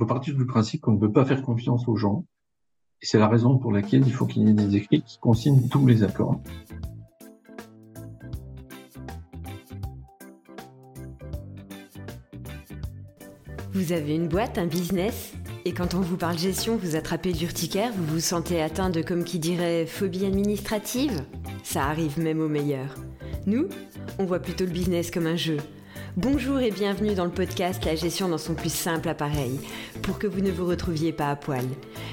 faut 0.00 0.06
partir 0.06 0.34
du 0.34 0.46
principe 0.46 0.80
qu'on 0.80 0.92
ne 0.92 0.98
peut 0.98 1.12
pas 1.12 1.26
faire 1.26 1.42
confiance 1.42 1.86
aux 1.86 1.94
gens. 1.94 2.24
Et 3.02 3.06
c'est 3.06 3.18
la 3.18 3.28
raison 3.28 3.58
pour 3.58 3.70
laquelle 3.70 4.02
il 4.06 4.12
faut 4.14 4.24
qu'il 4.24 4.48
y 4.48 4.50
ait 4.50 4.54
des 4.54 4.76
écrits 4.76 5.02
qui 5.02 5.18
consignent 5.18 5.68
tous 5.68 5.86
les 5.86 6.02
accords. 6.02 6.40
Vous 13.74 13.92
avez 13.92 14.14
une 14.14 14.28
boîte, 14.28 14.56
un 14.56 14.66
business? 14.66 15.34
Et 15.66 15.74
quand 15.74 15.92
on 15.92 16.00
vous 16.00 16.16
parle 16.16 16.38
gestion, 16.38 16.78
vous 16.78 16.96
attrapez 16.96 17.34
l'urticaire, 17.34 17.92
vous 17.94 18.06
vous 18.06 18.20
sentez 18.20 18.62
atteint 18.62 18.88
de, 18.88 19.02
comme 19.02 19.24
qui 19.24 19.38
dirait, 19.38 19.84
phobie 19.84 20.24
administrative? 20.24 21.26
Ça 21.62 21.84
arrive 21.84 22.18
même 22.18 22.40
aux 22.40 22.48
meilleurs. 22.48 22.94
Nous, 23.46 23.68
on 24.18 24.24
voit 24.24 24.40
plutôt 24.40 24.64
le 24.64 24.70
business 24.70 25.10
comme 25.10 25.26
un 25.26 25.36
jeu. 25.36 25.58
Bonjour 26.16 26.58
et 26.58 26.72
bienvenue 26.72 27.14
dans 27.14 27.24
le 27.24 27.30
podcast 27.30 27.84
La 27.84 27.94
gestion 27.94 28.28
dans 28.28 28.36
son 28.36 28.54
plus 28.54 28.72
simple 28.72 29.08
appareil, 29.08 29.60
pour 30.02 30.18
que 30.18 30.26
vous 30.26 30.40
ne 30.40 30.50
vous 30.50 30.66
retrouviez 30.66 31.12
pas 31.12 31.30
à 31.30 31.36
poil. 31.36 31.64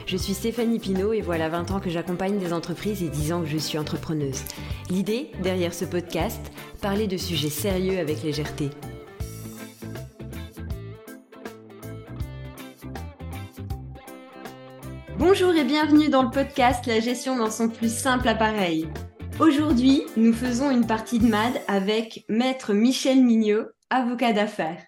Je 0.05 0.17
suis 0.17 0.33
Stéphanie 0.33 0.79
Pinault 0.79 1.13
et 1.13 1.21
voilà 1.21 1.49
20 1.49 1.71
ans 1.71 1.79
que 1.79 1.89
j'accompagne 1.89 2.39
des 2.39 2.53
entreprises 2.53 3.03
et 3.03 3.09
10 3.09 3.33
ans 3.33 3.41
que 3.41 3.47
je 3.47 3.57
suis 3.57 3.77
entrepreneuse. 3.77 4.41
L'idée, 4.89 5.31
derrière 5.41 5.73
ce 5.73 5.85
podcast, 5.85 6.51
parler 6.81 7.07
de 7.07 7.17
sujets 7.17 7.49
sérieux 7.49 7.99
avec 7.99 8.23
légèreté. 8.23 8.69
Bonjour 15.17 15.53
et 15.55 15.65
bienvenue 15.65 16.09
dans 16.09 16.23
le 16.23 16.29
podcast 16.29 16.85
La 16.85 16.99
gestion 16.99 17.35
dans 17.37 17.51
son 17.51 17.69
plus 17.69 17.93
simple 17.93 18.27
appareil. 18.27 18.87
Aujourd'hui, 19.39 20.03
nous 20.15 20.33
faisons 20.33 20.71
une 20.71 20.87
partie 20.87 21.19
de 21.19 21.27
MAD 21.27 21.61
avec 21.67 22.25
Maître 22.27 22.73
Michel 22.73 23.23
Mignot, 23.23 23.65
avocat 23.91 24.33
d'affaires. 24.33 24.86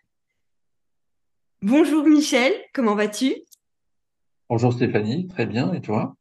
Bonjour 1.62 2.08
Michel, 2.08 2.54
comment 2.73 2.95
vas-tu? 2.95 3.36
Bonjour 4.48 4.72
Stéphanie, 4.72 5.27
très 5.27 5.45
bien, 5.45 5.73
et 5.73 5.82
toi? 5.82 6.16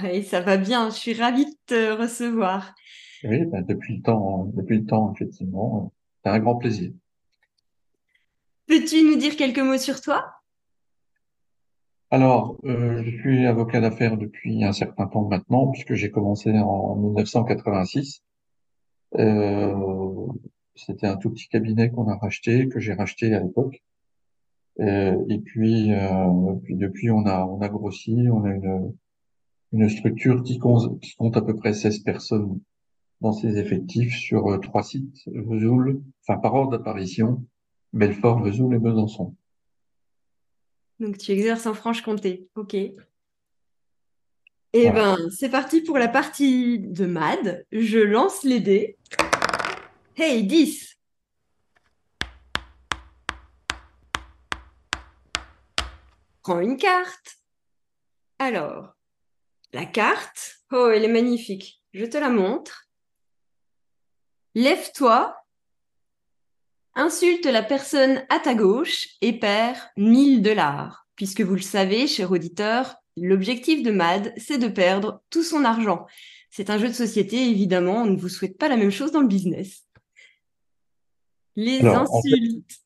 Oui, 0.00 0.22
ça 0.22 0.40
va 0.40 0.56
bien, 0.58 0.90
je 0.90 0.94
suis 0.94 1.12
ravie 1.12 1.44
de 1.44 1.56
te 1.66 2.00
recevoir. 2.00 2.72
Oui, 3.24 3.44
ben, 3.46 3.62
depuis 3.62 3.96
le 3.96 4.02
temps, 4.02 4.44
depuis 4.54 4.78
le 4.78 4.86
temps, 4.86 5.12
effectivement, 5.12 5.92
c'est 6.22 6.30
un 6.30 6.38
grand 6.38 6.54
plaisir. 6.54 6.92
Peux-tu 8.68 9.02
nous 9.02 9.16
dire 9.16 9.34
quelques 9.34 9.58
mots 9.58 9.76
sur 9.76 10.00
toi? 10.00 10.24
Alors, 12.12 12.56
euh, 12.64 13.02
je 13.02 13.10
suis 13.10 13.44
avocat 13.44 13.80
d'affaires 13.80 14.16
depuis 14.16 14.62
un 14.62 14.72
certain 14.72 15.08
temps 15.08 15.26
maintenant, 15.26 15.66
puisque 15.66 15.94
j'ai 15.94 16.12
commencé 16.12 16.52
en 16.52 16.94
1986. 16.94 18.22
Euh, 19.16 20.26
c'était 20.76 21.08
un 21.08 21.16
tout 21.16 21.30
petit 21.30 21.48
cabinet 21.48 21.90
qu'on 21.90 22.08
a 22.08 22.16
racheté, 22.16 22.68
que 22.68 22.78
j'ai 22.78 22.92
racheté 22.92 23.34
à 23.34 23.40
l'époque. 23.40 23.82
Euh, 24.80 25.16
et 25.28 25.38
puis, 25.38 25.90
puis 26.64 26.76
depuis, 26.76 27.10
on 27.10 27.26
a 27.26 27.46
on 27.46 27.60
a 27.60 27.68
grossi, 27.68 28.26
on 28.30 28.44
a 28.44 28.50
une 28.50 28.92
une 29.72 29.88
structure 29.88 30.42
qui 30.42 30.58
compte, 30.58 31.00
qui 31.00 31.14
compte 31.16 31.36
à 31.36 31.42
peu 31.42 31.54
près 31.54 31.74
16 31.74 32.00
personnes 32.00 32.60
dans 33.20 33.32
ses 33.32 33.58
effectifs 33.58 34.14
sur 34.14 34.60
trois 34.60 34.82
sites, 34.82 35.22
Vesoul, 35.26 36.02
enfin 36.22 36.38
par 36.38 36.54
ordre 36.54 36.72
d'apparition, 36.72 37.44
Belfort, 37.92 38.42
Vesoul 38.42 38.74
et 38.74 38.78
Besançon. 38.78 39.34
Donc 41.00 41.18
tu 41.18 41.32
exerces 41.32 41.66
en 41.66 41.74
Franche-Comté. 41.74 42.48
Ok. 42.54 42.74
Eh 42.74 42.94
ben, 44.90 45.16
c'est 45.30 45.48
parti 45.48 45.80
pour 45.80 45.96
la 45.96 46.08
partie 46.08 46.78
de 46.78 47.06
MAD. 47.06 47.64
Je 47.72 47.98
lance 47.98 48.44
les 48.44 48.60
dés. 48.60 48.98
Hey, 50.16 50.44
10. 50.44 50.95
Prends 56.46 56.60
une 56.60 56.76
carte. 56.76 57.38
Alors, 58.38 58.94
la 59.72 59.84
carte. 59.84 60.58
Oh, 60.70 60.90
elle 60.94 61.02
est 61.02 61.12
magnifique. 61.12 61.82
Je 61.92 62.04
te 62.04 62.16
la 62.16 62.28
montre. 62.28 62.86
Lève-toi 64.54 65.36
Insulte 66.94 67.46
la 67.46 67.64
personne 67.64 68.24
à 68.28 68.38
ta 68.38 68.54
gauche 68.54 69.08
et 69.22 69.40
perd 69.40 69.76
1000 69.96 70.40
dollars. 70.40 71.08
Puisque 71.16 71.40
vous 71.40 71.56
le 71.56 71.62
savez, 71.62 72.06
cher 72.06 72.30
auditeur, 72.30 72.94
l'objectif 73.16 73.82
de 73.82 73.90
MAD, 73.90 74.32
c'est 74.36 74.58
de 74.58 74.68
perdre 74.68 75.24
tout 75.30 75.42
son 75.42 75.64
argent. 75.64 76.06
C'est 76.50 76.70
un 76.70 76.78
jeu 76.78 76.86
de 76.86 76.92
société, 76.92 77.50
évidemment, 77.50 78.02
on 78.02 78.06
ne 78.06 78.16
vous 78.16 78.28
souhaite 78.28 78.56
pas 78.56 78.68
la 78.68 78.76
même 78.76 78.92
chose 78.92 79.10
dans 79.10 79.20
le 79.20 79.26
business. 79.26 79.88
Les 81.56 81.84
insultes. 81.84 82.85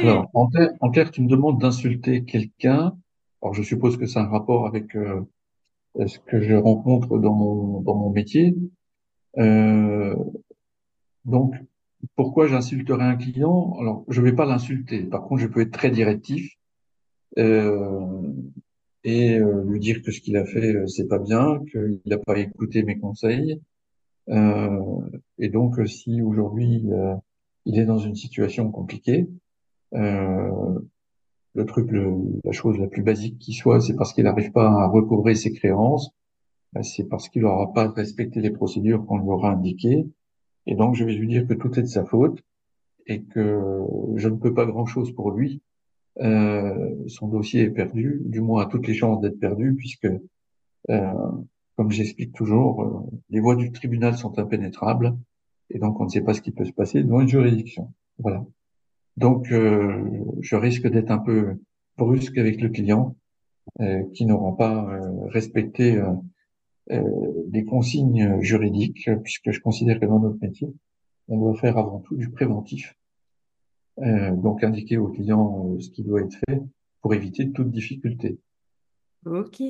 Alors, 0.00 0.30
en 0.34 0.90
clair, 0.90 1.10
tu 1.10 1.22
me 1.22 1.28
demandes 1.28 1.60
d'insulter 1.60 2.24
quelqu'un. 2.24 2.96
Alors, 3.40 3.54
je 3.54 3.62
suppose 3.62 3.96
que 3.96 4.06
c'est 4.06 4.18
un 4.18 4.28
rapport 4.28 4.66
avec 4.66 4.94
euh, 4.96 5.22
ce 6.06 6.18
que 6.18 6.40
je 6.40 6.54
rencontre 6.54 7.18
dans 7.18 7.34
mon, 7.34 7.80
dans 7.80 7.96
mon 7.96 8.10
métier. 8.10 8.54
Euh, 9.38 10.14
donc, 11.24 11.54
pourquoi 12.16 12.46
j'insulterais 12.46 13.04
un 13.04 13.16
client? 13.16 13.76
Alors, 13.80 14.04
je 14.08 14.20
ne 14.20 14.26
vais 14.26 14.34
pas 14.34 14.46
l'insulter. 14.46 15.04
Par 15.04 15.22
contre, 15.22 15.42
je 15.42 15.46
peux 15.46 15.60
être 15.60 15.72
très 15.72 15.90
directif 15.90 16.56
euh, 17.38 18.32
et 19.04 19.38
euh, 19.38 19.64
lui 19.64 19.80
dire 19.80 20.02
que 20.02 20.12
ce 20.12 20.20
qu'il 20.20 20.36
a 20.36 20.44
fait, 20.44 20.74
euh, 20.74 20.86
c'est 20.86 21.08
pas 21.08 21.18
bien, 21.18 21.60
qu'il 21.70 22.00
n'a 22.06 22.18
pas 22.18 22.38
écouté 22.38 22.82
mes 22.82 22.98
conseils. 22.98 23.60
Euh, 24.28 24.80
et 25.38 25.48
donc, 25.48 25.86
si 25.88 26.22
aujourd'hui 26.22 26.84
il 27.64 27.78
est 27.78 27.84
dans 27.84 27.98
une 27.98 28.14
situation 28.14 28.70
compliquée, 28.70 29.28
le 29.92 31.66
truc, 31.66 31.90
le, 31.90 32.14
la 32.44 32.52
chose 32.52 32.78
la 32.78 32.86
plus 32.86 33.02
basique 33.02 33.38
qui 33.38 33.52
soit, 33.52 33.80
c'est 33.80 33.94
parce 33.94 34.12
qu'il 34.12 34.24
n'arrive 34.24 34.52
pas 34.52 34.68
à 34.68 34.86
recouvrer 34.86 35.34
ses 35.34 35.52
créances, 35.52 36.10
ben, 36.72 36.82
c'est 36.82 37.04
parce 37.04 37.28
qu'il 37.28 37.42
n'aura 37.42 37.72
pas 37.72 37.88
respecté 37.88 38.40
les 38.40 38.50
procédures 38.50 39.04
qu'on 39.06 39.18
lui 39.18 39.28
aura 39.28 39.50
indiquées 39.50 40.06
et 40.66 40.74
donc, 40.74 40.94
je 40.94 41.04
vais 41.04 41.14
lui 41.14 41.28
dire 41.28 41.46
que 41.46 41.54
tout 41.54 41.78
est 41.78 41.82
de 41.82 41.86
sa 41.86 42.04
faute 42.04 42.42
et 43.06 43.22
que 43.22 43.60
je 44.16 44.28
ne 44.28 44.36
peux 44.36 44.54
pas 44.54 44.66
grand-chose 44.66 45.12
pour 45.14 45.32
lui. 45.32 45.60
Euh, 46.20 46.94
son 47.08 47.28
dossier 47.28 47.62
est 47.62 47.70
perdu, 47.70 48.20
du 48.24 48.40
moins 48.40 48.62
a 48.62 48.66
toutes 48.66 48.86
les 48.86 48.94
chances 48.94 49.20
d'être 49.20 49.40
perdu, 49.40 49.74
puisque, 49.74 50.08
euh, 50.90 51.12
comme 51.76 51.90
j'explique 51.90 52.32
toujours, 52.32 52.82
euh, 52.82 53.18
les 53.30 53.40
voies 53.40 53.56
du 53.56 53.72
tribunal 53.72 54.16
sont 54.16 54.38
impénétrables, 54.38 55.16
et 55.70 55.78
donc 55.78 55.98
on 56.00 56.04
ne 56.04 56.10
sait 56.10 56.20
pas 56.20 56.34
ce 56.34 56.42
qui 56.42 56.52
peut 56.52 56.66
se 56.66 56.72
passer 56.72 57.02
devant 57.02 57.22
une 57.22 57.28
juridiction. 57.28 57.92
Voilà. 58.18 58.44
Donc, 59.16 59.52
euh, 59.52 60.02
je 60.40 60.56
risque 60.56 60.86
d'être 60.88 61.10
un 61.10 61.18
peu 61.18 61.56
brusque 61.98 62.38
avec 62.38 62.60
le 62.60 62.68
client, 62.68 63.16
euh, 63.80 64.02
qui 64.14 64.26
n'aura 64.26 64.56
pas 64.56 65.00
respecté 65.28 66.02
euh, 66.90 66.98
des 67.46 67.64
consignes 67.64 68.40
juridiques, 68.40 69.08
puisque 69.22 69.50
je 69.50 69.60
considère 69.60 70.00
que 70.00 70.06
dans 70.06 70.18
notre 70.18 70.38
métier, 70.40 70.68
on 71.28 71.38
doit 71.38 71.56
faire 71.56 71.78
avant 71.78 72.00
tout 72.00 72.16
du 72.16 72.30
préventif. 72.30 72.96
Euh, 73.98 74.34
donc 74.34 74.64
indiquer 74.64 74.96
au 74.96 75.08
client 75.08 75.74
euh, 75.74 75.80
ce 75.80 75.90
qui 75.90 76.02
doit 76.02 76.22
être 76.22 76.36
fait 76.48 76.62
pour 77.02 77.12
éviter 77.12 77.52
toute 77.52 77.70
difficulté. 77.70 78.38
Ok. 79.26 79.62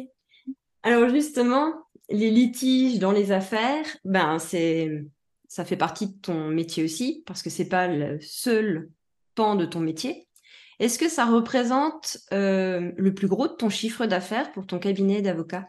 Alors 0.84 1.08
justement, 1.08 1.74
les 2.08 2.30
litiges 2.30 3.00
dans 3.00 3.10
les 3.10 3.32
affaires, 3.32 3.84
ben 4.04 4.38
c'est 4.38 5.04
ça 5.48 5.64
fait 5.64 5.76
partie 5.76 6.06
de 6.06 6.18
ton 6.18 6.48
métier 6.48 6.84
aussi 6.84 7.24
parce 7.26 7.42
que 7.42 7.50
c'est 7.50 7.68
pas 7.68 7.88
le 7.88 8.20
seul 8.20 8.90
pan 9.34 9.54
de 9.56 9.66
ton 9.66 9.80
métier. 9.80 10.28
Est-ce 10.78 10.98
que 10.98 11.08
ça 11.08 11.26
représente 11.26 12.18
le 12.30 13.10
plus 13.10 13.28
gros 13.28 13.46
de 13.46 13.52
ton 13.52 13.68
chiffre 13.68 14.06
d'affaires 14.06 14.50
pour 14.52 14.66
ton 14.66 14.78
cabinet 14.78 15.22
d'avocat? 15.22 15.68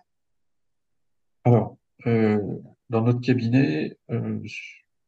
Alors, 1.46 1.78
euh, 2.08 2.40
dans 2.90 3.02
notre 3.02 3.20
cabinet, 3.20 3.98
euh, 4.12 4.40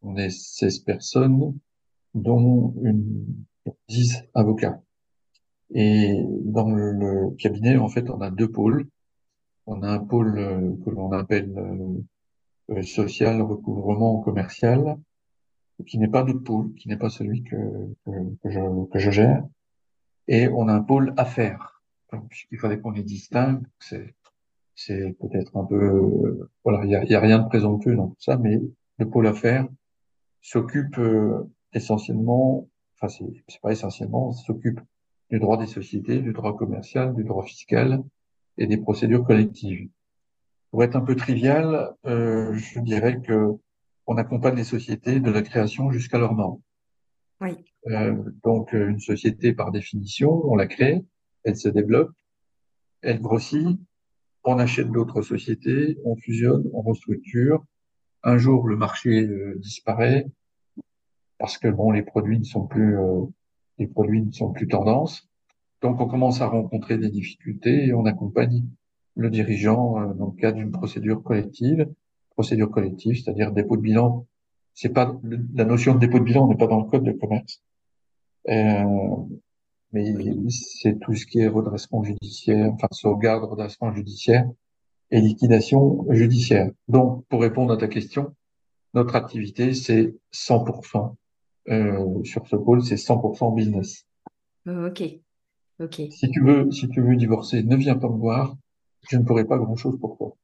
on 0.01 0.17
est 0.17 0.29
16 0.29 0.79
personnes, 0.79 1.57
dont 2.13 2.73
une, 2.83 3.25
10 3.87 4.23
avocats. 4.33 4.81
Et 5.73 6.13
dans 6.43 6.69
le, 6.69 7.31
cabinet, 7.37 7.77
en 7.77 7.89
fait, 7.89 8.09
on 8.09 8.21
a 8.21 8.31
deux 8.31 8.51
pôles. 8.51 8.87
On 9.65 9.81
a 9.81 9.89
un 9.89 9.99
pôle 9.99 10.37
euh, 10.37 10.75
que 10.83 10.89
l'on 10.89 11.11
appelle 11.11 11.53
social, 12.83 13.41
recouvrement 13.41 14.19
commercial, 14.21 14.97
qui 15.85 15.97
n'est 15.97 16.07
pas 16.07 16.23
notre 16.23 16.43
pôle, 16.43 16.73
qui 16.75 16.87
n'est 16.87 16.97
pas 16.97 17.09
celui 17.09 17.43
que, 17.43 17.57
que, 18.05 18.49
je, 18.49 18.85
que 18.91 18.99
je 18.99 19.11
gère. 19.11 19.43
Et 20.27 20.47
on 20.47 20.67
a 20.67 20.73
un 20.73 20.81
pôle 20.81 21.13
affaires. 21.17 21.81
Puisqu'il 22.29 22.59
fallait 22.59 22.79
qu'on 22.79 22.91
les 22.91 23.03
distingue, 23.03 23.63
c'est 23.79 24.15
c'est 24.75 25.15
peut-être 25.19 25.55
un 25.57 25.63
peu, 25.63 26.49
voilà, 26.63 26.83
il 26.83 26.91
y 26.91 26.95
a, 26.95 27.03
y 27.05 27.15
a, 27.15 27.19
rien 27.19 27.39
de 27.39 27.47
présomptueux 27.47 27.95
dans 27.95 28.09
tout 28.09 28.19
ça, 28.19 28.37
mais 28.37 28.59
le 28.97 29.09
pôle 29.09 29.25
affaires 29.25 29.67
s'occupe 30.41 30.97
euh, 30.99 31.49
essentiellement, 31.73 32.67
enfin 32.95 33.07
c'est 33.47 33.61
pas 33.61 33.71
essentiellement, 33.71 34.33
s'occupe 34.33 34.81
du 35.31 35.39
droit 35.39 35.57
des 35.57 35.65
sociétés, 35.65 36.19
du 36.19 36.33
droit 36.33 36.55
commercial, 36.55 37.15
du 37.15 37.23
droit 37.23 37.43
fiscal 37.43 38.03
et 38.57 38.67
des 38.67 38.77
procédures 38.77 39.23
collectives. 39.23 39.89
Pour 40.71 40.83
être 40.83 40.95
un 40.95 41.01
peu 41.01 41.15
trivial, 41.15 41.95
euh, 42.05 42.53
je 42.53 42.79
dirais 42.81 43.21
que 43.21 43.57
on 44.07 44.17
accompagne 44.17 44.55
les 44.55 44.63
sociétés 44.63 45.19
de 45.19 45.31
la 45.31 45.41
création 45.41 45.91
jusqu'à 45.91 46.17
leur 46.17 46.33
mort. 46.33 46.59
Oui. 47.41 47.51
Euh, 47.87 48.15
donc 48.43 48.73
une 48.73 48.99
société 48.99 49.53
par 49.53 49.71
définition, 49.71 50.41
on 50.45 50.55
la 50.55 50.67
crée, 50.67 51.03
elle 51.43 51.57
se 51.57 51.69
développe, 51.69 52.11
elle 53.01 53.21
grossit, 53.21 53.79
on 54.43 54.59
achète 54.59 54.91
d'autres 54.91 55.21
sociétés, 55.21 55.97
on 56.05 56.15
fusionne, 56.15 56.69
on 56.73 56.81
restructure. 56.81 57.63
Un 58.23 58.37
jour, 58.37 58.67
le 58.67 58.75
marché 58.75 59.25
euh, 59.25 59.55
disparaît 59.57 60.25
parce 61.37 61.57
que 61.57 61.67
bon, 61.67 61.91
les 61.91 62.03
produits 62.03 62.39
ne 62.39 62.43
sont 62.43 62.65
plus 62.65 62.97
euh, 62.97 63.25
les 63.77 63.87
produits 63.87 64.23
ne 64.23 64.31
sont 64.31 64.51
plus 64.51 64.67
tendance. 64.67 65.27
Donc, 65.81 65.99
on 65.99 66.07
commence 66.07 66.41
à 66.41 66.47
rencontrer 66.47 66.97
des 66.97 67.09
difficultés 67.09 67.87
et 67.87 67.93
on 67.93 68.05
accompagne 68.05 68.65
le 69.15 69.29
dirigeant 69.29 69.99
euh, 69.99 70.13
dans 70.13 70.27
le 70.27 70.39
cadre 70.39 70.57
d'une 70.57 70.71
procédure 70.71 71.21
collective. 71.23 71.87
Procédure 72.35 72.69
collective, 72.69 73.21
c'est-à-dire 73.21 73.51
dépôt 73.51 73.77
de 73.77 73.81
bilan. 73.81 74.27
C'est 74.73 74.89
pas 74.89 75.17
la 75.53 75.65
notion 75.65 75.95
de 75.95 75.99
dépôt 75.99 76.19
de 76.19 76.25
bilan 76.25 76.47
n'est 76.47 76.57
pas 76.57 76.67
dans 76.67 76.81
le 76.81 76.89
code 76.89 77.03
de 77.03 77.13
commerce. 77.13 77.61
Euh, 78.49 78.83
mais 79.93 80.13
c'est 80.49 80.99
tout 80.99 81.15
ce 81.15 81.25
qui 81.25 81.39
est 81.39 81.47
redressement 81.47 82.03
judiciaire, 82.03 82.71
enfin 82.73 82.87
sauvegarde, 82.91 83.45
redressement 83.45 83.93
judiciaire 83.93 84.45
et 85.11 85.21
liquidation 85.21 86.05
judiciaire. 86.09 86.71
Donc, 86.87 87.25
pour 87.27 87.41
répondre 87.41 87.73
à 87.73 87.77
ta 87.77 87.87
question, 87.87 88.35
notre 88.93 89.15
activité, 89.15 89.73
c'est 89.73 90.15
100% 90.33 91.15
euh, 91.69 92.23
sur 92.23 92.47
ce 92.47 92.55
pôle, 92.55 92.83
c'est 92.83 92.95
100% 92.95 93.55
business. 93.55 94.05
ok, 94.67 95.03
ok. 95.79 96.01
Si 96.11 96.29
tu 96.29 96.43
veux, 96.43 96.71
si 96.71 96.89
tu 96.89 97.01
veux 97.01 97.15
divorcer, 97.15 97.63
ne 97.63 97.75
viens 97.75 97.95
pas 97.95 98.09
me 98.09 98.17
voir. 98.17 98.55
Je 99.09 99.17
ne 99.17 99.23
pourrai 99.23 99.45
pas 99.45 99.57
grand-chose 99.57 99.99
pour 99.99 100.17
toi. 100.17 100.35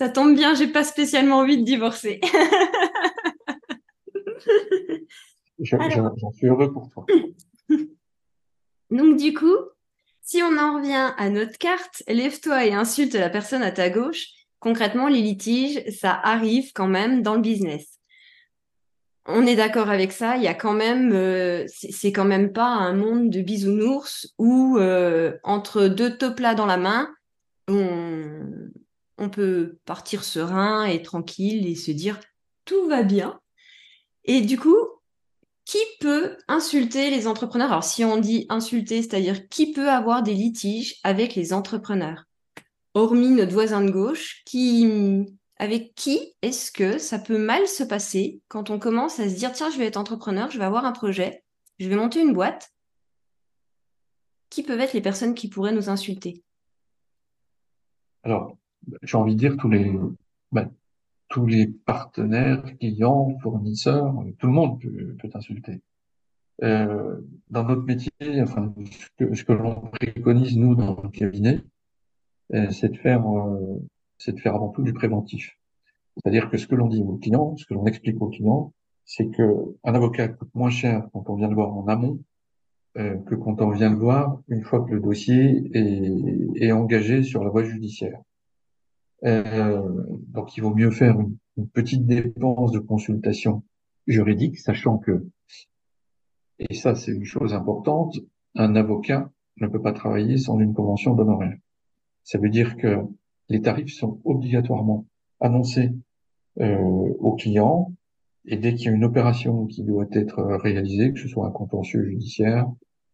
Ça 0.00 0.08
tombe 0.08 0.34
bien, 0.34 0.54
j'ai 0.54 0.66
pas 0.66 0.82
spécialement 0.82 1.40
envie 1.40 1.58
de 1.58 1.62
divorcer. 1.62 2.22
J'en 5.58 6.32
suis 6.32 6.46
heureux 6.46 6.72
pour 6.72 6.88
toi. 6.88 7.04
Donc 8.90 9.18
du 9.18 9.34
coup, 9.34 9.58
si 10.22 10.42
on 10.42 10.56
en 10.56 10.76
revient 10.76 11.12
à 11.18 11.28
notre 11.28 11.58
carte, 11.58 12.02
lève-toi 12.08 12.64
et 12.64 12.72
insulte 12.72 13.12
la 13.12 13.28
personne 13.28 13.62
à 13.62 13.72
ta 13.72 13.90
gauche. 13.90 14.28
Concrètement, 14.58 15.06
les 15.06 15.20
litiges, 15.20 15.84
ça 15.90 16.14
arrive 16.14 16.72
quand 16.72 16.88
même 16.88 17.20
dans 17.20 17.34
le 17.34 17.42
business. 17.42 17.98
On 19.26 19.46
est 19.46 19.56
d'accord 19.56 19.90
avec 19.90 20.12
ça. 20.12 20.38
Il 20.38 20.42
y 20.42 20.48
a 20.48 20.54
quand 20.54 20.72
même, 20.72 21.12
euh, 21.12 21.66
c'est 21.68 22.12
quand 22.12 22.24
même 22.24 22.54
pas 22.54 22.68
un 22.68 22.94
monde 22.94 23.28
de 23.28 23.42
bisounours 23.42 24.32
où 24.38 24.78
euh, 24.78 25.36
entre 25.42 25.88
deux 25.88 26.16
top 26.16 26.40
dans 26.40 26.64
la 26.64 26.78
main, 26.78 27.14
on, 27.68 28.70
on 29.20 29.30
peut 29.30 29.78
partir 29.84 30.24
serein 30.24 30.84
et 30.84 31.02
tranquille 31.02 31.68
et 31.68 31.76
se 31.76 31.92
dire 31.92 32.18
tout 32.64 32.88
va 32.88 33.02
bien. 33.02 33.40
Et 34.24 34.40
du 34.40 34.58
coup, 34.58 34.76
qui 35.64 35.78
peut 36.00 36.36
insulter 36.48 37.10
les 37.10 37.26
entrepreneurs? 37.26 37.70
Alors, 37.70 37.84
si 37.84 38.04
on 38.04 38.16
dit 38.16 38.46
insulter, 38.48 39.02
c'est-à-dire 39.02 39.48
qui 39.48 39.72
peut 39.72 39.88
avoir 39.88 40.22
des 40.22 40.34
litiges 40.34 40.98
avec 41.04 41.34
les 41.34 41.52
entrepreneurs? 41.52 42.24
Hormis 42.94 43.30
notre 43.30 43.52
voisin 43.52 43.82
de 43.82 43.90
gauche, 43.90 44.42
qui, 44.46 45.26
avec 45.58 45.94
qui 45.94 46.34
est-ce 46.42 46.72
que 46.72 46.98
ça 46.98 47.18
peut 47.18 47.38
mal 47.38 47.68
se 47.68 47.84
passer 47.84 48.40
quand 48.48 48.70
on 48.70 48.78
commence 48.80 49.20
à 49.20 49.28
se 49.28 49.34
dire 49.34 49.52
tiens, 49.52 49.70
je 49.70 49.78
vais 49.78 49.86
être 49.86 49.96
entrepreneur, 49.96 50.50
je 50.50 50.58
vais 50.58 50.64
avoir 50.64 50.84
un 50.84 50.92
projet, 50.92 51.44
je 51.78 51.88
vais 51.88 51.96
monter 51.96 52.20
une 52.20 52.32
boîte? 52.32 52.70
Qui 54.48 54.64
peuvent 54.64 54.80
être 54.80 54.94
les 54.94 55.00
personnes 55.00 55.34
qui 55.34 55.48
pourraient 55.48 55.72
nous 55.72 55.88
insulter? 55.88 56.42
Alors, 58.24 58.56
j'ai 59.02 59.16
envie 59.16 59.34
de 59.34 59.38
dire 59.40 59.56
tous 59.56 59.68
les, 59.68 59.92
ben, 60.52 60.70
tous 61.28 61.46
les 61.46 61.66
partenaires, 61.66 62.62
clients, 62.78 63.38
fournisseurs, 63.42 64.14
tout 64.38 64.46
le 64.46 64.52
monde 64.52 64.80
peut, 64.80 65.16
peut 65.20 65.30
insulter. 65.34 65.80
Euh, 66.62 67.20
dans 67.48 67.64
notre 67.64 67.82
métier, 67.82 68.10
enfin, 68.42 68.74
ce 68.90 69.08
que, 69.16 69.34
ce 69.34 69.44
que 69.44 69.52
l'on 69.52 69.74
préconise 69.92 70.56
nous 70.56 70.74
dans 70.74 71.00
le 71.02 71.08
cabinet, 71.08 71.60
euh, 72.54 72.70
c'est 72.70 72.90
de 72.90 72.96
faire, 72.96 73.26
euh, 73.26 73.80
c'est 74.18 74.32
de 74.32 74.40
faire 74.40 74.54
avant 74.54 74.68
tout 74.68 74.82
du 74.82 74.92
préventif. 74.92 75.56
C'est-à-dire 76.16 76.50
que 76.50 76.58
ce 76.58 76.66
que 76.66 76.74
l'on 76.74 76.88
dit 76.88 77.02
aux 77.02 77.16
clients, 77.16 77.56
ce 77.56 77.64
que 77.64 77.74
l'on 77.74 77.86
explique 77.86 78.20
aux 78.20 78.28
clients, 78.28 78.72
c'est 79.04 79.28
que 79.30 79.76
un 79.84 79.94
avocat 79.94 80.28
coûte 80.28 80.54
moins 80.54 80.70
cher 80.70 81.08
quand 81.12 81.30
on 81.30 81.36
vient 81.36 81.48
le 81.48 81.54
voir 81.54 81.72
en 81.74 81.86
amont 81.88 82.20
euh, 82.98 83.16
que 83.18 83.34
quand 83.34 83.62
on 83.62 83.70
vient 83.70 83.90
le 83.90 83.96
voir 83.96 84.40
une 84.48 84.62
fois 84.62 84.84
que 84.84 84.92
le 84.92 85.00
dossier 85.00 85.62
est, 85.72 86.62
est 86.62 86.72
engagé 86.72 87.22
sur 87.22 87.42
la 87.44 87.50
voie 87.50 87.62
judiciaire. 87.64 88.20
Euh, 89.24 89.82
donc, 90.28 90.56
il 90.56 90.62
vaut 90.62 90.74
mieux 90.74 90.90
faire 90.90 91.18
une, 91.18 91.36
petite 91.74 92.06
dépense 92.06 92.72
de 92.72 92.78
consultation 92.78 93.62
juridique, 94.06 94.58
sachant 94.58 94.96
que, 94.96 95.26
et 96.58 96.74
ça 96.74 96.94
c'est 96.94 97.12
une 97.12 97.26
chose 97.26 97.52
importante, 97.52 98.16
un 98.54 98.76
avocat 98.76 99.30
ne 99.60 99.66
peut 99.66 99.82
pas 99.82 99.92
travailler 99.92 100.38
sans 100.38 100.58
une 100.58 100.72
convention 100.72 101.14
d'honoraires. 101.14 101.58
Ça 102.24 102.38
veut 102.38 102.48
dire 102.48 102.78
que 102.78 102.96
les 103.50 103.60
tarifs 103.60 103.92
sont 103.92 104.20
obligatoirement 104.24 105.06
annoncés 105.38 105.90
euh, 106.60 106.78
aux 106.78 107.34
clients 107.34 107.92
et 108.46 108.56
dès 108.56 108.74
qu'il 108.74 108.86
y 108.86 108.88
a 108.88 108.92
une 108.92 109.04
opération 109.04 109.66
qui 109.66 109.82
doit 109.82 110.06
être 110.12 110.42
réalisée, 110.42 111.12
que 111.12 111.20
ce 111.20 111.28
soit 111.28 111.46
un 111.46 111.50
contentieux 111.50 112.04
judiciaire, 112.04 112.66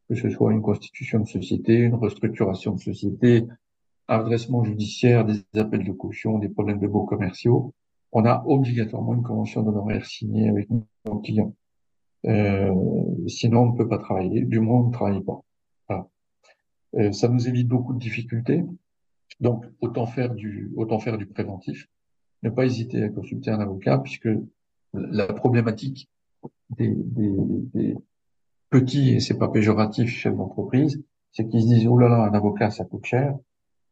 que 0.08 0.14
ce 0.14 0.30
soit 0.30 0.52
une 0.52 0.62
constitution 0.62 1.20
de 1.20 1.26
société, 1.26 1.74
une 1.74 1.94
restructuration 1.94 2.74
de 2.74 2.80
société, 2.80 3.44
adressement 4.08 4.64
judiciaire, 4.64 5.24
des 5.24 5.42
appels 5.58 5.84
de 5.84 5.92
caution, 5.92 6.38
des 6.38 6.48
problèmes 6.48 6.78
de 6.78 6.86
baux 6.86 7.04
commerciaux, 7.04 7.74
on 8.12 8.24
a 8.24 8.44
obligatoirement 8.46 9.14
une 9.14 9.22
convention 9.22 9.62
d'honoraires 9.62 10.06
signée 10.06 10.48
avec 10.48 10.68
nos 10.70 11.18
clients. 11.20 11.54
Euh, 12.26 12.74
sinon, 13.26 13.62
on 13.62 13.72
ne 13.72 13.76
peut 13.76 13.88
pas 13.88 13.98
travailler, 13.98 14.42
du 14.42 14.60
moins 14.60 14.80
on 14.80 14.88
ne 14.88 14.92
travaille 14.92 15.22
pas. 15.22 15.42
Euh, 16.94 17.12
ça 17.12 17.28
nous 17.28 17.46
évite 17.48 17.68
beaucoup 17.68 17.92
de 17.92 17.98
difficultés. 17.98 18.64
Donc, 19.40 19.66
autant 19.80 20.06
faire 20.06 20.34
du, 20.34 20.72
autant 20.76 20.98
faire 20.98 21.18
du 21.18 21.26
préventif. 21.26 21.88
Ne 22.42 22.50
pas 22.50 22.64
hésiter 22.64 23.02
à 23.02 23.08
consulter 23.08 23.50
un 23.50 23.60
avocat, 23.60 23.98
puisque 23.98 24.28
la 24.94 25.26
problématique 25.26 26.08
des, 26.70 26.94
des, 26.94 27.32
des 27.74 27.96
petits, 28.70 29.10
et 29.10 29.20
c'est 29.20 29.36
pas 29.36 29.48
péjoratif, 29.48 30.08
chefs 30.08 30.36
d'entreprise, 30.36 31.02
c'est 31.32 31.46
qu'ils 31.48 31.62
se 31.62 31.66
disent, 31.66 31.86
oh 31.86 31.98
là 31.98 32.08
là, 32.08 32.22
un 32.24 32.32
avocat, 32.32 32.70
ça 32.70 32.84
coûte 32.84 33.04
cher. 33.04 33.36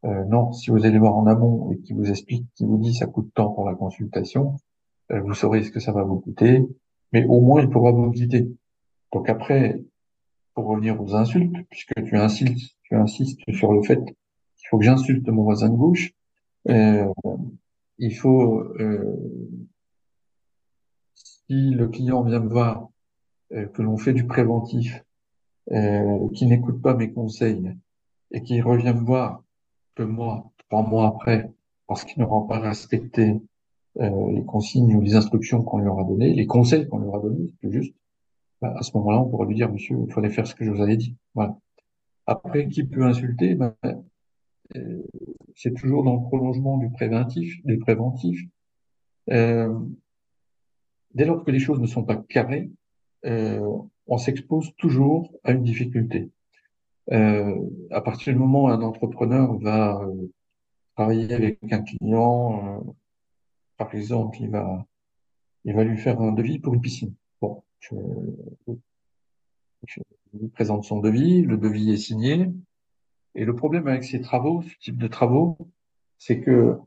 Euh, 0.04 0.24
non, 0.24 0.52
si 0.52 0.70
vous 0.70 0.84
allez 0.84 0.98
voir 0.98 1.16
en 1.16 1.26
amont 1.26 1.72
et 1.72 1.78
qui 1.78 1.94
vous 1.94 2.10
explique, 2.10 2.46
qui 2.54 2.64
vous 2.66 2.76
dit 2.78 2.94
ça 2.94 3.06
coûte 3.06 3.30
tant 3.34 3.50
pour 3.50 3.64
la 3.64 3.74
consultation, 3.74 4.56
euh, 5.12 5.20
vous 5.20 5.32
saurez 5.32 5.62
ce 5.62 5.70
que 5.70 5.80
ça 5.80 5.92
va 5.92 6.02
vous 6.02 6.20
coûter, 6.20 6.62
mais 7.12 7.24
au 7.26 7.40
moins 7.40 7.62
il 7.62 7.70
pourra 7.70 7.90
vous 7.90 8.10
guider. 8.10 8.50
Donc 9.12 9.28
après, 9.30 9.80
pour 10.54 10.66
revenir 10.66 11.00
aux 11.00 11.14
insultes, 11.14 11.56
puisque 11.70 11.94
tu 12.04 12.16
insistes, 12.18 12.76
tu 12.82 12.94
insistes 12.96 13.40
sur 13.52 13.72
le 13.72 13.82
fait 13.82 14.04
qu'il 14.04 14.68
faut 14.68 14.78
que 14.78 14.84
j'insulte 14.84 15.26
mon 15.28 15.42
voisin 15.42 15.70
de 15.70 15.76
gauche, 15.76 16.12
euh, 16.68 17.06
il 17.98 18.14
faut, 18.14 18.60
euh, 18.78 19.16
si 21.14 21.70
le 21.70 21.88
client 21.88 22.22
vient 22.22 22.40
me 22.40 22.48
voir, 22.48 22.88
que 23.50 23.82
l'on 23.82 23.96
fait 23.96 24.12
du 24.12 24.26
préventif, 24.26 25.04
qui 25.68 26.46
n'écoute 26.46 26.82
pas 26.82 26.94
mes 26.94 27.12
conseils 27.12 27.72
et 28.32 28.42
qui 28.42 28.60
revient 28.60 28.94
me 28.94 29.04
voir 29.04 29.43
que 29.94 30.02
moi, 30.02 30.52
trois 30.68 30.82
mois 30.82 31.08
après, 31.08 31.50
parce 31.86 32.04
qu'il 32.04 32.22
n'aura 32.22 32.46
pas 32.46 32.58
respecté 32.58 33.40
euh, 34.00 34.32
les 34.32 34.44
consignes 34.44 34.94
ou 34.96 35.00
les 35.00 35.14
instructions 35.14 35.62
qu'on 35.62 35.78
lui 35.78 35.88
aura 35.88 36.04
données, 36.04 36.34
les 36.34 36.46
conseils 36.46 36.88
qu'on 36.88 36.98
lui 36.98 37.08
aura 37.08 37.20
donnés, 37.20 37.52
c'est 37.60 37.70
juste, 37.70 37.94
bah, 38.60 38.74
à 38.76 38.82
ce 38.82 38.96
moment-là, 38.96 39.20
on 39.20 39.28
pourra 39.28 39.46
lui 39.46 39.54
dire, 39.54 39.70
monsieur, 39.70 39.96
il 40.06 40.12
fallait 40.12 40.30
faire 40.30 40.46
ce 40.46 40.54
que 40.54 40.64
je 40.64 40.70
vous 40.70 40.80
avais 40.80 40.96
dit. 40.96 41.16
Voilà. 41.34 41.56
Après, 42.26 42.68
qui 42.68 42.84
peut 42.84 43.04
insulter? 43.04 43.54
Ben, 43.54 43.74
euh, 44.76 45.02
C'est 45.54 45.74
toujours 45.74 46.02
dans 46.04 46.14
le 46.14 46.22
prolongement 46.22 46.78
du 46.78 46.90
préventif, 46.90 47.64
des 47.64 47.76
préventifs. 47.76 48.42
Euh, 49.30 49.78
dès 51.14 51.24
lors 51.24 51.44
que 51.44 51.50
les 51.50 51.58
choses 51.58 51.80
ne 51.80 51.86
sont 51.86 52.04
pas 52.04 52.16
carrées, 52.16 52.70
euh, 53.26 53.66
on 54.06 54.18
s'expose 54.18 54.74
toujours 54.76 55.32
à 55.44 55.52
une 55.52 55.62
difficulté. 55.62 56.30
Euh, 57.12 57.54
à 57.90 58.00
partir 58.00 58.32
du 58.32 58.38
moment 58.38 58.64
où 58.64 58.68
un 58.68 58.80
entrepreneur 58.82 59.58
va 59.58 60.00
euh, 60.02 60.30
travailler 60.96 61.32
avec 61.34 61.58
un 61.70 61.82
client, 61.82 62.82
euh, 62.86 62.92
par 63.76 63.94
exemple, 63.94 64.38
il 64.40 64.50
va, 64.50 64.86
il 65.64 65.74
va 65.74 65.84
lui 65.84 65.98
faire 65.98 66.20
un 66.20 66.32
devis 66.32 66.58
pour 66.58 66.74
une 66.74 66.80
piscine. 66.80 67.14
Bon, 67.40 67.62
je, 67.80 67.94
je 69.86 70.00
lui 70.32 70.48
présente 70.48 70.84
son 70.84 71.00
devis, 71.00 71.42
le 71.42 71.56
devis 71.56 71.92
est 71.92 71.98
signé. 71.98 72.50
Et 73.34 73.44
le 73.44 73.54
problème 73.54 73.88
avec 73.88 74.04
ces 74.04 74.20
travaux, 74.20 74.62
ce 74.62 74.76
type 74.78 74.96
de 74.96 75.08
travaux, 75.08 75.58
c'est 76.18 76.40
que 76.40 76.78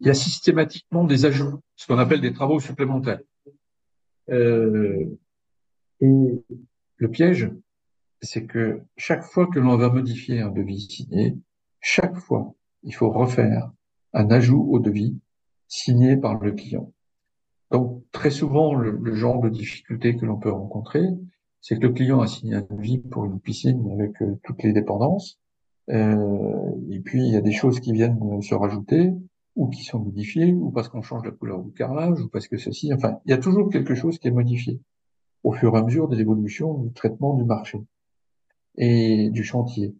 il 0.00 0.06
y 0.06 0.10
a 0.10 0.14
systématiquement 0.14 1.04
des 1.04 1.26
ajouts, 1.26 1.60
ce 1.76 1.86
qu'on 1.86 1.98
appelle 1.98 2.22
des 2.22 2.32
travaux 2.32 2.58
supplémentaires. 2.58 3.20
Euh, 4.30 5.04
et 6.00 6.42
le 6.96 7.10
piège, 7.10 7.50
c'est 8.22 8.46
que 8.46 8.82
chaque 8.96 9.22
fois 9.22 9.46
que 9.46 9.58
l'on 9.58 9.76
va 9.76 9.90
modifier 9.90 10.40
un 10.40 10.50
devis 10.50 10.80
signé, 10.80 11.36
chaque 11.80 12.16
fois, 12.16 12.54
il 12.82 12.94
faut 12.94 13.10
refaire 13.10 13.70
un 14.12 14.30
ajout 14.30 14.66
au 14.70 14.78
devis 14.78 15.18
signé 15.68 16.16
par 16.16 16.38
le 16.38 16.52
client. 16.52 16.92
Donc, 17.70 18.02
très 18.10 18.30
souvent, 18.30 18.74
le, 18.74 19.14
genre 19.14 19.40
de 19.40 19.48
difficulté 19.48 20.16
que 20.16 20.26
l'on 20.26 20.38
peut 20.38 20.50
rencontrer, 20.50 21.04
c'est 21.60 21.76
que 21.76 21.86
le 21.86 21.92
client 21.92 22.20
a 22.20 22.26
signé 22.26 22.54
un 22.54 22.66
devis 22.68 22.98
pour 22.98 23.24
une 23.24 23.38
piscine 23.38 23.90
avec 23.92 24.12
toutes 24.42 24.62
les 24.62 24.72
dépendances. 24.72 25.38
et 25.88 27.00
puis, 27.04 27.26
il 27.26 27.32
y 27.32 27.36
a 27.36 27.40
des 27.40 27.52
choses 27.52 27.80
qui 27.80 27.92
viennent 27.92 28.42
se 28.42 28.54
rajouter 28.54 29.12
ou 29.56 29.68
qui 29.68 29.84
sont 29.84 29.98
modifiées, 29.98 30.52
ou 30.52 30.70
parce 30.70 30.88
qu'on 30.88 31.02
change 31.02 31.24
la 31.24 31.32
couleur 31.32 31.62
du 31.62 31.72
carrelage, 31.72 32.20
ou 32.20 32.28
parce 32.28 32.48
que 32.48 32.56
ceci, 32.56 32.92
enfin, 32.94 33.18
il 33.24 33.30
y 33.30 33.34
a 33.34 33.38
toujours 33.38 33.68
quelque 33.70 33.94
chose 33.94 34.18
qui 34.18 34.28
est 34.28 34.32
modifié 34.32 34.80
au 35.42 35.52
fur 35.52 35.74
et 35.74 35.78
à 35.78 35.82
mesure 35.82 36.08
de 36.08 36.16
l'évolution 36.16 36.74
du 36.74 36.92
traitement 36.92 37.34
du 37.34 37.44
marché 37.44 37.80
et 38.76 39.30
du 39.30 39.44
chantier. 39.44 39.94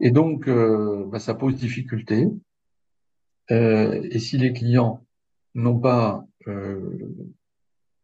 Et 0.00 0.10
donc, 0.10 0.48
euh, 0.48 1.04
bah, 1.06 1.18
ça 1.18 1.34
pose 1.34 1.56
difficulté. 1.56 2.28
Euh, 3.50 4.06
et 4.10 4.18
si 4.18 4.38
les 4.38 4.52
clients 4.52 5.04
n'ont 5.54 5.78
pas 5.78 6.26
euh, 6.48 7.14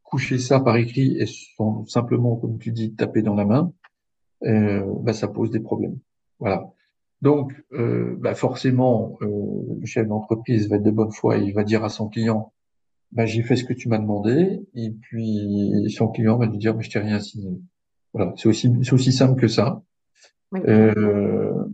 couché 0.02 0.38
ça 0.38 0.60
par 0.60 0.76
écrit 0.76 1.16
et 1.18 1.26
sont 1.26 1.84
simplement, 1.86 2.36
comme 2.36 2.58
tu 2.58 2.72
dis, 2.72 2.94
tapés 2.94 3.22
dans 3.22 3.34
la 3.34 3.44
main, 3.44 3.72
euh, 4.44 4.84
bah, 5.00 5.12
ça 5.12 5.28
pose 5.28 5.50
des 5.50 5.60
problèmes. 5.60 5.98
Voilà. 6.38 6.70
Donc, 7.22 7.52
euh, 7.72 8.16
bah 8.18 8.34
forcément, 8.34 9.16
euh, 9.22 9.76
le 9.78 9.86
chef 9.86 10.08
d'entreprise 10.08 10.68
va 10.68 10.76
être 10.76 10.82
de 10.82 10.90
bonne 10.90 11.12
foi 11.12 11.38
et 11.38 11.44
il 11.44 11.54
va 11.54 11.62
dire 11.62 11.84
à 11.84 11.88
son 11.88 12.08
client, 12.08 12.52
bah, 13.12 13.26
j'ai 13.26 13.42
fait 13.42 13.56
ce 13.56 13.64
que 13.64 13.72
tu 13.72 13.88
m'as 13.88 13.98
demandé, 13.98 14.60
et 14.74 14.90
puis 14.90 15.88
son 15.90 16.08
client 16.08 16.36
va 16.38 16.46
lui 16.46 16.58
dire, 16.58 16.74
mais 16.74 16.82
je 16.82 16.90
t'ai 16.90 16.98
rien 16.98 17.20
signé. 17.20 17.60
Voilà, 18.12 18.34
c'est 18.36 18.48
aussi, 18.48 18.72
c'est 18.82 18.92
aussi 18.92 19.12
simple 19.12 19.40
que 19.40 19.48
ça. 19.48 19.82
Euh, 20.54 21.64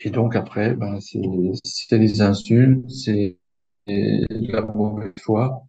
et 0.00 0.10
donc 0.10 0.36
après, 0.36 0.74
ben, 0.74 0.98
c'est, 1.00 1.96
les 1.96 2.20
insultes, 2.20 2.90
c'est 2.90 3.38
la 3.86 4.62
mauvaise 4.62 5.12
foi. 5.20 5.64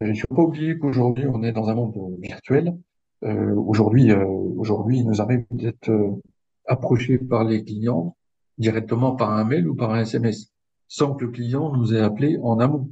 Il 0.00 0.08
ne 0.08 0.14
faut 0.14 0.34
pas 0.34 0.42
oublier 0.42 0.78
qu'aujourd'hui, 0.78 1.26
on 1.26 1.42
est 1.42 1.52
dans 1.52 1.68
un 1.68 1.74
monde 1.74 1.94
virtuel. 2.20 2.76
Euh, 3.22 3.54
aujourd'hui, 3.54 4.10
euh, 4.10 4.24
aujourd'hui, 4.24 4.98
il 4.98 5.06
nous 5.06 5.20
arrive 5.20 5.44
d'être 5.50 5.90
euh, 5.90 6.22
approché 6.66 7.18
par 7.18 7.44
les 7.44 7.62
clients 7.64 8.16
directement 8.56 9.14
par 9.14 9.30
un 9.32 9.44
mail 9.44 9.68
ou 9.68 9.74
par 9.74 9.92
un 9.92 10.00
SMS, 10.02 10.52
sans 10.88 11.14
que 11.14 11.24
le 11.26 11.30
client 11.30 11.74
nous 11.76 11.94
ait 11.94 12.00
appelé 12.00 12.38
en 12.42 12.58
amont. 12.60 12.90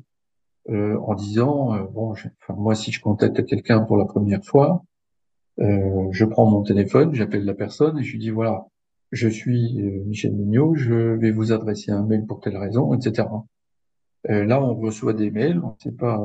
Euh, 0.70 0.98
en 0.98 1.14
disant 1.14 1.74
euh, 1.74 1.84
bon, 1.84 2.12
moi 2.50 2.74
si 2.74 2.92
je 2.92 3.00
contacte 3.00 3.46
quelqu'un 3.46 3.80
pour 3.80 3.96
la 3.96 4.04
première 4.04 4.44
fois, 4.44 4.84
euh, 5.60 6.08
je 6.10 6.26
prends 6.26 6.44
mon 6.44 6.62
téléphone, 6.62 7.14
j'appelle 7.14 7.46
la 7.46 7.54
personne 7.54 7.98
et 7.98 8.02
je 8.02 8.12
lui 8.12 8.18
dis 8.18 8.28
voilà, 8.28 8.66
je 9.12 9.28
suis 9.28 9.74
Michel 10.06 10.32
Mignot, 10.32 10.74
je 10.74 10.94
vais 10.94 11.30
vous 11.30 11.52
adresser 11.52 11.90
un 11.90 12.04
mail 12.04 12.26
pour 12.26 12.40
telle 12.40 12.56
raison, 12.56 12.94
etc. 12.94 13.28
là, 14.24 14.62
on 14.62 14.74
reçoit 14.74 15.14
des 15.14 15.30
mails, 15.30 15.60
on 15.62 15.68
ne 15.68 15.80
sait 15.82 15.92
pas 15.92 16.22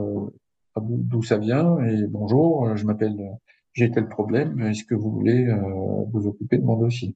d'où 0.78 1.24
ça 1.24 1.38
vient 1.38 1.80
et 1.84 2.08
bonjour, 2.08 2.76
je 2.76 2.86
m'appelle, 2.86 3.18
j'ai 3.74 3.92
tel 3.92 4.08
problème, 4.08 4.60
est-ce 4.62 4.84
que 4.84 4.96
vous 4.96 5.12
voulez 5.12 5.48
vous 6.12 6.28
occuper 6.28 6.58
de 6.58 6.66
mon 6.66 6.78
dossier? 6.78 7.16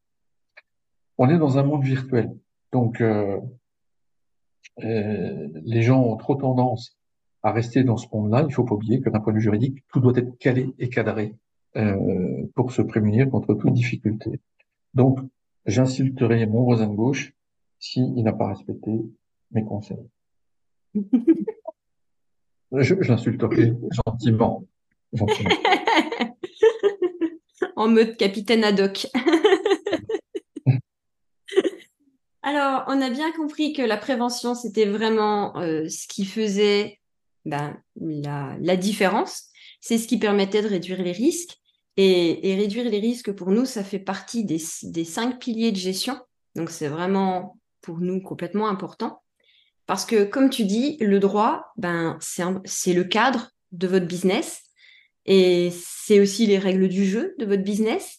On 1.17 1.29
est 1.29 1.37
dans 1.37 1.57
un 1.57 1.63
monde 1.63 1.83
virtuel, 1.83 2.33
donc 2.71 3.03
les 4.77 5.81
gens 5.81 6.03
ont 6.03 6.17
trop 6.17 6.35
tendance 6.35 6.97
à 7.43 7.51
rester 7.51 7.83
dans 7.83 7.97
ce 7.97 8.07
monde-là, 8.11 8.45
il 8.47 8.53
faut 8.53 8.63
pas 8.63 8.75
oublier 8.75 8.99
que 9.01 9.09
d'un 9.09 9.19
point 9.19 9.31
de 9.33 9.37
vue 9.37 9.43
juridique, 9.43 9.83
tout 9.91 9.99
doit 9.99 10.13
être 10.15 10.37
calé 10.37 10.73
et 10.79 10.89
cadré 10.89 11.35
euh, 11.75 12.45
pour 12.55 12.71
se 12.71 12.81
prémunir 12.81 13.29
contre 13.29 13.53
toute 13.53 13.73
difficulté. 13.73 14.39
Donc, 14.93 15.19
j'insulterai 15.67 16.45
mon 16.47 16.63
voisin 16.63 16.87
de 16.87 16.95
gauche 16.95 17.33
s'il 17.79 18.23
n'a 18.23 18.33
pas 18.33 18.47
respecté 18.47 18.91
mes 19.51 19.63
conseils. 19.63 20.09
je, 22.71 22.95
l'insulterai 22.95 23.73
gentiment. 24.05 24.65
gentiment. 25.13 25.49
en 27.75 27.87
mode 27.89 28.17
capitaine 28.17 28.63
ad 28.63 28.79
hoc. 28.79 29.07
Alors, 32.41 32.83
on 32.87 33.01
a 33.01 33.09
bien 33.09 33.31
compris 33.33 33.73
que 33.73 33.81
la 33.81 33.97
prévention, 33.97 34.55
c'était 34.55 34.85
vraiment 34.85 35.57
euh, 35.57 35.89
ce 35.89 36.07
qui 36.07 36.23
faisait 36.25 36.99
ben, 37.45 37.77
la, 37.95 38.77
différence. 38.77 39.49
C'est 39.81 39.97
ce 39.97 40.07
qui 40.07 40.17
permettait 40.17 40.61
de 40.61 40.67
réduire 40.67 41.01
les 41.01 41.11
risques. 41.11 41.57
Et, 41.97 42.55
réduire 42.55 42.89
les 42.89 42.99
risques, 42.99 43.31
pour 43.31 43.49
nous, 43.49 43.65
ça 43.65 43.83
fait 43.83 43.99
partie 43.99 44.43
des, 44.43 44.59
cinq 44.59 45.39
piliers 45.39 45.71
de 45.71 45.77
gestion. 45.77 46.19
Donc, 46.55 46.69
c'est 46.69 46.87
vraiment, 46.87 47.57
pour 47.81 47.97
nous, 47.99 48.21
complètement 48.21 48.69
important. 48.69 49.21
Parce 49.87 50.05
que, 50.05 50.23
comme 50.23 50.49
tu 50.49 50.65
dis, 50.65 50.97
le 50.99 51.19
droit, 51.19 51.65
ben, 51.77 52.17
c'est 52.19 52.93
le 52.93 53.03
cadre 53.03 53.51
de 53.71 53.87
votre 53.87 54.05
business. 54.05 54.61
Et 55.25 55.71
c'est 55.73 56.19
aussi 56.19 56.45
les 56.45 56.59
règles 56.59 56.87
du 56.87 57.05
jeu 57.05 57.35
de 57.39 57.45
votre 57.45 57.63
business. 57.63 58.17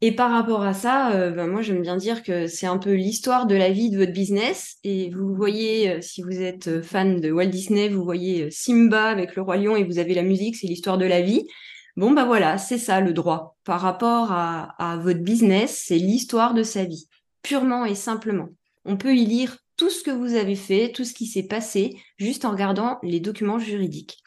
Et 0.00 0.12
par 0.12 0.30
rapport 0.30 0.62
à 0.62 0.74
ça, 0.74 1.12
euh, 1.12 1.30
ben 1.30 1.46
moi 1.46 1.62
j'aime 1.62 1.80
bien 1.80 1.96
dire 1.96 2.22
que 2.22 2.46
c'est 2.46 2.66
un 2.66 2.76
peu 2.76 2.92
l'histoire 2.92 3.46
de 3.46 3.54
la 3.54 3.70
vie 3.70 3.88
de 3.88 3.96
votre 3.96 4.12
business. 4.12 4.76
Et 4.84 5.08
vous 5.08 5.34
voyez, 5.34 5.92
euh, 5.92 6.00
si 6.02 6.20
vous 6.20 6.42
êtes 6.42 6.68
euh, 6.68 6.82
fan 6.82 7.22
de 7.22 7.30
Walt 7.32 7.46
Disney, 7.46 7.88
vous 7.88 8.04
voyez 8.04 8.50
Simba 8.50 9.06
avec 9.06 9.34
le 9.34 9.40
roi 9.40 9.56
lion 9.56 9.76
et 9.76 9.84
vous 9.84 9.98
avez 9.98 10.12
la 10.12 10.22
musique, 10.22 10.56
c'est 10.56 10.66
l'histoire 10.66 10.98
de 10.98 11.06
la 11.06 11.22
vie. 11.22 11.46
Bon 11.96 12.10
bah 12.10 12.24
voilà, 12.24 12.58
c'est 12.58 12.78
ça 12.78 13.00
le 13.00 13.12
droit. 13.12 13.56
Par 13.64 13.80
rapport 13.80 14.32
à, 14.32 14.74
à 14.78 14.96
votre 14.96 15.20
business, 15.20 15.84
c'est 15.86 15.98
l'histoire 15.98 16.54
de 16.54 16.62
sa 16.62 16.84
vie, 16.84 17.08
purement 17.42 17.84
et 17.84 17.94
simplement. 17.94 18.48
On 18.84 18.96
peut 18.96 19.14
y 19.14 19.24
lire 19.24 19.56
tout 19.76 19.90
ce 19.90 20.02
que 20.02 20.10
vous 20.10 20.34
avez 20.34 20.56
fait, 20.56 20.92
tout 20.92 21.04
ce 21.04 21.14
qui 21.14 21.26
s'est 21.26 21.46
passé, 21.46 21.96
juste 22.18 22.44
en 22.44 22.50
regardant 22.50 22.98
les 23.02 23.20
documents 23.20 23.58
juridiques. 23.58 24.22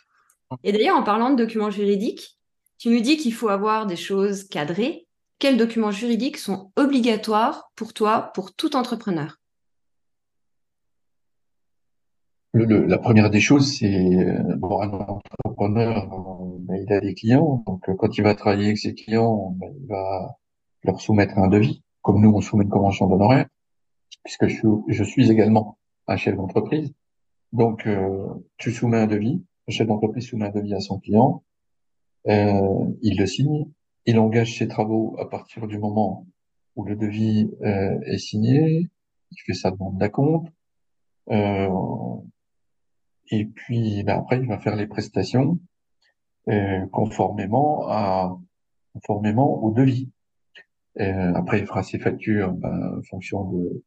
Et 0.63 0.71
d'ailleurs, 0.71 0.97
en 0.97 1.03
parlant 1.03 1.31
de 1.31 1.43
documents 1.43 1.71
juridiques, 1.71 2.37
tu 2.77 2.89
nous 2.89 3.01
dis 3.01 3.17
qu'il 3.17 3.33
faut 3.33 3.49
avoir 3.49 3.85
des 3.85 3.95
choses 3.95 4.45
cadrées, 4.45 5.07
quels 5.39 5.57
documents 5.57 5.91
juridiques 5.91 6.37
sont 6.37 6.71
obligatoires 6.75 7.71
pour 7.75 7.93
toi, 7.93 8.31
pour 8.33 8.53
tout 8.53 8.75
entrepreneur? 8.75 9.37
La 12.53 12.97
première 12.97 13.29
des 13.29 13.39
choses, 13.39 13.77
c'est 13.77 14.25
bon, 14.57 14.81
un 14.81 14.91
entrepreneur, 14.91 16.07
ben, 16.59 16.75
il 16.75 16.91
a 16.93 16.99
des 16.99 17.13
clients, 17.13 17.63
donc 17.67 17.83
quand 17.97 18.17
il 18.17 18.23
va 18.23 18.35
travailler 18.35 18.65
avec 18.65 18.77
ses 18.77 18.93
clients, 18.93 19.51
ben, 19.57 19.73
il 19.79 19.87
va 19.87 20.37
leur 20.83 21.01
soumettre 21.01 21.37
un 21.37 21.47
devis, 21.47 21.83
comme 22.01 22.21
nous 22.21 22.31
on 22.31 22.41
soumet 22.41 22.63
une 22.63 22.69
convention 22.69 23.07
d'honoraires, 23.07 23.47
puisque 24.23 24.47
je 24.47 24.55
suis, 24.55 24.67
je 24.87 25.03
suis 25.03 25.31
également 25.31 25.77
un 26.07 26.17
chef 26.17 26.35
d'entreprise. 26.35 26.93
Donc 27.53 27.87
euh, 27.87 28.27
tu 28.57 28.71
soumets 28.71 28.97
un 28.97 29.07
devis, 29.07 29.43
le 29.67 29.73
chef 29.73 29.87
d'entreprise 29.87 30.27
soumet 30.27 30.47
un 30.47 30.51
devis 30.51 30.73
à 30.73 30.79
son 30.79 30.99
client, 30.99 31.43
euh, 32.27 32.85
il 33.01 33.17
le 33.17 33.25
signe, 33.25 33.67
il 34.05 34.19
engage 34.19 34.57
ses 34.57 34.67
travaux 34.67 35.15
à 35.19 35.29
partir 35.29 35.67
du 35.67 35.77
moment 35.79 36.25
où 36.75 36.85
le 36.85 36.95
devis 36.95 37.49
euh, 37.63 37.99
est 38.05 38.17
signé, 38.17 38.89
il 39.31 39.37
fait 39.45 39.53
sa 39.53 39.71
demande 39.71 39.97
d'acompte, 39.97 40.47
euh, 41.29 41.69
et 43.31 43.45
puis 43.45 44.03
ben, 44.03 44.19
après 44.19 44.39
il 44.39 44.47
va 44.47 44.59
faire 44.59 44.75
les 44.75 44.87
prestations 44.87 45.59
euh, 46.49 46.85
conformément 46.87 47.87
à 47.89 48.37
conformément 48.93 49.63
au 49.63 49.71
devis. 49.71 50.09
Euh, 50.99 51.33
après 51.35 51.59
il 51.59 51.65
fera 51.65 51.83
ses 51.83 51.99
factures 51.99 52.51
ben, 52.53 52.97
en 52.97 53.01
fonction 53.03 53.51
de 53.51 53.83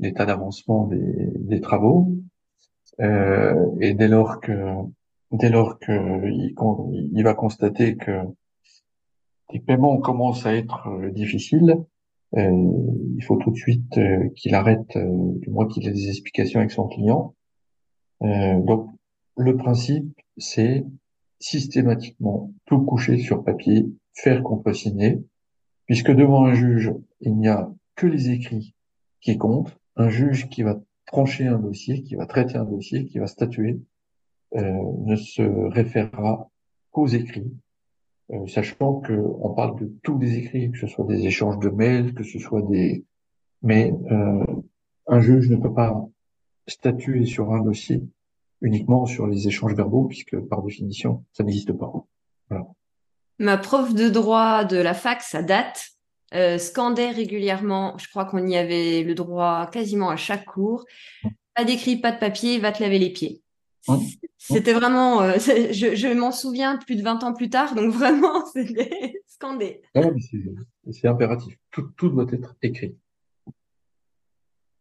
l'état 0.00 0.26
d'avancement 0.26 0.86
des, 0.86 1.32
des, 1.36 1.60
travaux. 1.60 2.12
Euh, 3.00 3.54
et 3.80 3.94
dès 3.94 4.08
lors 4.08 4.40
que 4.40 4.74
dès 5.32 5.50
lors 5.50 5.78
que 5.78 6.26
il, 6.28 6.54
il 7.12 7.22
va 7.22 7.34
constater 7.34 7.96
que 7.96 8.22
les 9.52 9.60
paiements 9.60 9.98
commencent 9.98 10.46
à 10.46 10.54
être 10.54 10.88
euh, 10.88 11.10
difficiles, 11.10 11.76
euh, 12.36 12.72
il 13.16 13.24
faut 13.24 13.36
tout 13.36 13.50
de 13.50 13.56
suite 13.56 13.96
euh, 13.96 14.28
qu'il 14.36 14.54
arrête, 14.54 14.96
du 14.96 15.50
moins 15.50 15.66
qu'il 15.66 15.86
ait 15.88 15.92
des 15.92 16.08
explications 16.08 16.60
avec 16.60 16.70
son 16.70 16.86
client. 16.88 17.34
Donc, 18.20 18.90
le 19.36 19.56
principe, 19.56 20.12
c'est 20.36 20.84
systématiquement 21.38 22.52
tout 22.64 22.80
coucher 22.80 23.18
sur 23.18 23.44
papier, 23.44 23.86
faire 24.12 24.42
contresigner, 24.42 25.22
puisque 25.86 26.10
devant 26.10 26.44
un 26.44 26.54
juge, 26.54 26.92
il 27.20 27.36
n'y 27.36 27.48
a 27.48 27.70
que 27.94 28.06
les 28.06 28.30
écrits 28.30 28.74
qui 29.20 29.38
comptent. 29.38 29.76
Un 29.96 30.08
juge 30.08 30.48
qui 30.48 30.62
va 30.62 30.80
trancher 31.06 31.46
un 31.46 31.58
dossier, 31.58 32.02
qui 32.02 32.16
va 32.16 32.26
traiter 32.26 32.56
un 32.56 32.64
dossier, 32.64 33.04
qui 33.04 33.18
va 33.18 33.26
statuer, 33.26 33.80
ne 34.52 35.16
se 35.16 35.42
référera 35.42 36.50
qu'aux 36.90 37.06
écrits 37.06 37.52
euh, 38.30 38.46
sachant 38.46 39.00
qu'on 39.00 39.54
parle 39.54 39.78
de 39.80 39.90
tous 40.02 40.18
les 40.18 40.36
écrits, 40.36 40.70
que 40.70 40.78
ce 40.78 40.86
soit 40.86 41.06
des 41.06 41.26
échanges 41.26 41.58
de 41.60 41.70
mails, 41.70 42.14
que 42.14 42.24
ce 42.24 42.38
soit 42.38 42.62
des... 42.62 43.04
Mais 43.62 43.92
euh, 44.10 44.44
un 45.06 45.20
juge 45.20 45.48
ne 45.48 45.56
peut 45.56 45.72
pas 45.72 46.06
statuer 46.68 47.24
sur 47.24 47.52
un 47.52 47.60
dossier 47.62 48.02
uniquement 48.60 49.06
sur 49.06 49.26
les 49.26 49.48
échanges 49.48 49.74
verbaux, 49.74 50.04
puisque 50.04 50.38
par 50.38 50.62
définition, 50.62 51.24
ça 51.32 51.44
n'existe 51.44 51.72
pas. 51.72 51.92
Voilà. 52.48 52.66
Ma 53.38 53.56
prof 53.56 53.94
de 53.94 54.08
droit 54.08 54.64
de 54.64 54.76
la 54.76 54.94
fac, 54.94 55.22
ça 55.22 55.42
date, 55.42 55.90
euh, 56.34 56.58
scandait 56.58 57.10
régulièrement, 57.10 57.96
je 57.98 58.08
crois 58.08 58.24
qu'on 58.24 58.46
y 58.46 58.56
avait 58.56 59.02
le 59.02 59.14
droit 59.14 59.68
quasiment 59.70 60.10
à 60.10 60.16
chaque 60.16 60.44
cours, 60.44 60.84
pas 61.54 61.64
d'écrit, 61.64 61.96
pas 61.96 62.12
de 62.12 62.18
papier, 62.18 62.58
va 62.58 62.72
te 62.72 62.82
laver 62.82 62.98
les 62.98 63.10
pieds. 63.10 63.42
C'était 64.36 64.72
vraiment, 64.72 65.22
euh, 65.22 65.34
je, 65.38 66.12
m'en 66.14 66.32
souviens 66.32 66.76
plus 66.76 66.96
de 66.96 67.02
20 67.02 67.22
ans 67.24 67.32
plus 67.32 67.48
tard, 67.48 67.74
donc 67.74 67.92
vraiment, 67.92 68.44
c'était 68.52 69.14
scandé. 69.26 69.82
c'est 70.90 71.08
impératif. 71.08 71.56
Tout, 71.70 72.08
doit 72.08 72.26
être 72.30 72.56
écrit. 72.62 72.96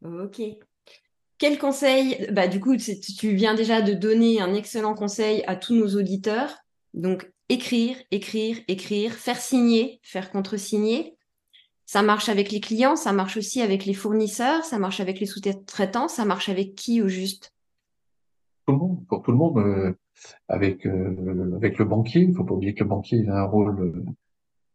Ok. 0.03 0.41
Quel 1.37 1.59
conseil 1.59 2.27
bah, 2.31 2.47
Du 2.47 2.59
coup, 2.59 2.75
tu 2.75 3.35
viens 3.35 3.53
déjà 3.53 3.81
de 3.81 3.93
donner 3.93 4.41
un 4.41 4.53
excellent 4.53 4.95
conseil 4.95 5.43
à 5.45 5.55
tous 5.55 5.75
nos 5.75 5.95
auditeurs. 5.95 6.57
Donc, 6.93 7.31
écrire, 7.49 7.95
écrire, 8.11 8.57
écrire, 8.67 9.13
faire 9.13 9.37
signer, 9.37 9.99
faire 10.03 10.31
contre-signer. 10.31 11.15
Ça 11.85 12.01
marche 12.01 12.27
avec 12.27 12.51
les 12.51 12.59
clients, 12.59 12.95
ça 12.95 13.13
marche 13.13 13.37
aussi 13.37 13.61
avec 13.61 13.85
les 13.85 13.93
fournisseurs, 13.93 14.65
ça 14.65 14.77
marche 14.77 14.99
avec 14.99 15.19
les 15.19 15.25
sous-traitants, 15.25 16.09
ça 16.09 16.25
marche 16.25 16.49
avec 16.49 16.75
qui 16.75 17.01
au 17.01 17.07
juste? 17.07 17.53
Pour 18.65 19.21
tout 19.23 19.31
le 19.31 19.37
monde, 19.37 19.59
euh, 19.59 19.93
avec 20.49 20.85
euh, 20.85 21.55
avec 21.55 21.77
le 21.77 21.85
banquier. 21.85 22.21
Il 22.21 22.35
faut 22.35 22.43
pas 22.43 22.55
oublier 22.55 22.73
que 22.73 22.83
le 22.83 22.89
banquier 22.89 23.25
a 23.29 23.39
un 23.39 23.45
rôle 23.45 23.79
euh, 23.79 24.05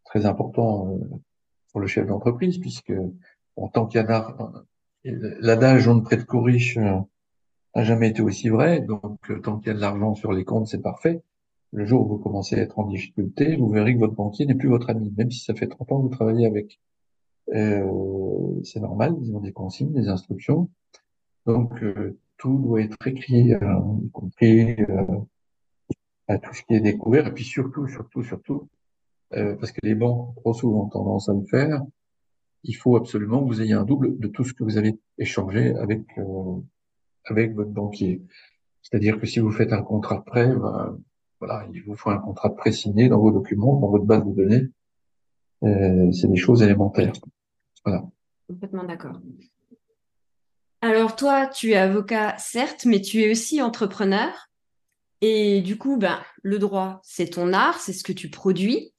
très 0.04 0.25
important 0.25 0.99
pour 1.73 1.81
le 1.81 1.87
chef 1.87 2.07
d'entreprise, 2.07 2.57
puisque 2.59 2.92
en 3.57 3.69
tant 3.69 3.87
qu'il 3.87 4.00
l'adage 5.04 5.88
on 5.88 5.97
ne 5.97 6.00
prête 6.00 6.25
qu'aux 6.25 6.42
riches 6.42 6.78
n'a 6.78 7.04
jamais 7.76 8.11
été 8.11 8.23
aussi 8.23 8.49
vrai. 8.49 8.80
Donc 8.80 9.18
tant 9.42 9.59
qu'il 9.59 9.68
y 9.68 9.71
a 9.71 9.75
de 9.75 9.80
l'argent 9.80 10.14
sur 10.14 10.32
les 10.32 10.44
comptes, 10.44 10.68
c'est 10.68 10.82
parfait. 10.82 11.23
Le 11.73 11.87
jour 11.87 12.04
où 12.04 12.16
vous 12.16 12.18
commencez 12.18 12.56
à 12.56 12.59
être 12.59 12.78
en 12.78 12.87
difficulté, 12.87 13.56
vous 13.56 13.68
verrez 13.68 13.94
que 13.94 14.00
votre 14.00 14.14
banquier 14.14 14.47
n'est 14.47 14.54
plus 14.54 14.68
votre 14.68 14.90
ami, 14.90 15.12
même 15.16 15.30
si 15.30 15.40
ça 15.44 15.54
fait 15.54 15.68
30 15.68 15.92
ans 15.92 15.99
que 15.99 16.02
vous 16.02 16.14
travaillez 16.14 16.47
avec. 16.47 16.80
Euh, 17.54 18.61
c'est 18.62 18.80
normal, 18.80 19.16
ils 19.23 19.35
ont 19.35 19.40
des 19.40 19.52
consignes, 19.52 19.92
des 19.92 20.09
instructions. 20.09 20.68
Donc, 21.47 21.82
tout 22.42 22.59
doit 22.59 22.80
être 22.80 23.06
écrit, 23.06 23.54
euh, 23.54 23.80
y 24.02 24.11
compris 24.11 24.75
euh, 24.80 25.21
à 26.26 26.38
tout 26.38 26.52
ce 26.52 26.62
qui 26.64 26.75
est 26.75 26.80
découvert, 26.80 27.28
et 27.28 27.32
puis 27.32 27.44
surtout, 27.44 27.87
surtout, 27.87 28.25
surtout, 28.25 28.68
euh, 29.35 29.54
parce 29.54 29.71
que 29.71 29.78
les 29.85 29.94
banques 29.94 30.35
trop 30.35 30.52
souvent 30.52 30.88
tendance 30.88 31.28
à 31.28 31.35
le 31.35 31.44
faire, 31.44 31.82
il 32.64 32.75
faut 32.75 32.97
absolument 32.97 33.42
que 33.42 33.49
vous 33.49 33.61
ayez 33.61 33.73
un 33.73 33.85
double 33.85 34.19
de 34.19 34.28
tout 34.28 34.45
ce 34.45 34.52
que 34.52 34.64
vous 34.64 34.78
avez 34.78 34.99
échangé 35.19 35.75
avec 35.76 36.02
avec 37.25 37.54
votre 37.54 37.71
banquier. 37.71 38.23
C'est-à-dire 38.83 39.21
que 39.21 39.26
si 39.26 39.38
vous 39.38 39.50
faites 39.50 39.73
un 39.73 39.83
contrat 39.83 40.19
de 40.19 40.25
prêt, 40.25 40.49
ben, 40.49 40.99
voilà, 41.38 41.66
il 41.73 41.83
vous 41.83 41.97
faut 41.97 42.11
un 42.11 42.19
contrat 42.19 42.49
de 42.49 42.54
prêt 42.54 42.73
signé 42.73 43.09
dans 43.09 43.21
vos 43.21 43.31
documents, 43.31 43.78
dans 43.78 43.88
votre 43.88 44.04
base 44.04 44.25
de 44.25 44.33
données. 44.33 46.12
c'est 46.12 46.31
des 46.31 46.37
choses 46.37 46.62
élémentaires. 46.62 47.12
Voilà. 47.85 48.04
Complètement 48.49 48.85
d'accord. 48.85 49.21
Alors 50.81 51.14
toi, 51.14 51.47
tu 51.47 51.71
es 51.71 51.76
avocat, 51.76 52.37
certes, 52.38 52.87
mais 52.87 53.00
tu 53.00 53.21
es 53.23 53.31
aussi 53.31 53.62
entrepreneur. 53.62 54.49
Et 55.21 55.62
du 55.62 55.78
coup, 55.78 55.97
ben, 55.97 56.21
le 56.42 56.59
droit, 56.59 57.00
c'est 57.04 57.31
ton 57.31 57.52
art, 57.52 57.78
c'est 57.78 57.92
ce 57.92 58.02
que 58.02 58.12
tu 58.12 58.28
produis. 58.28 58.91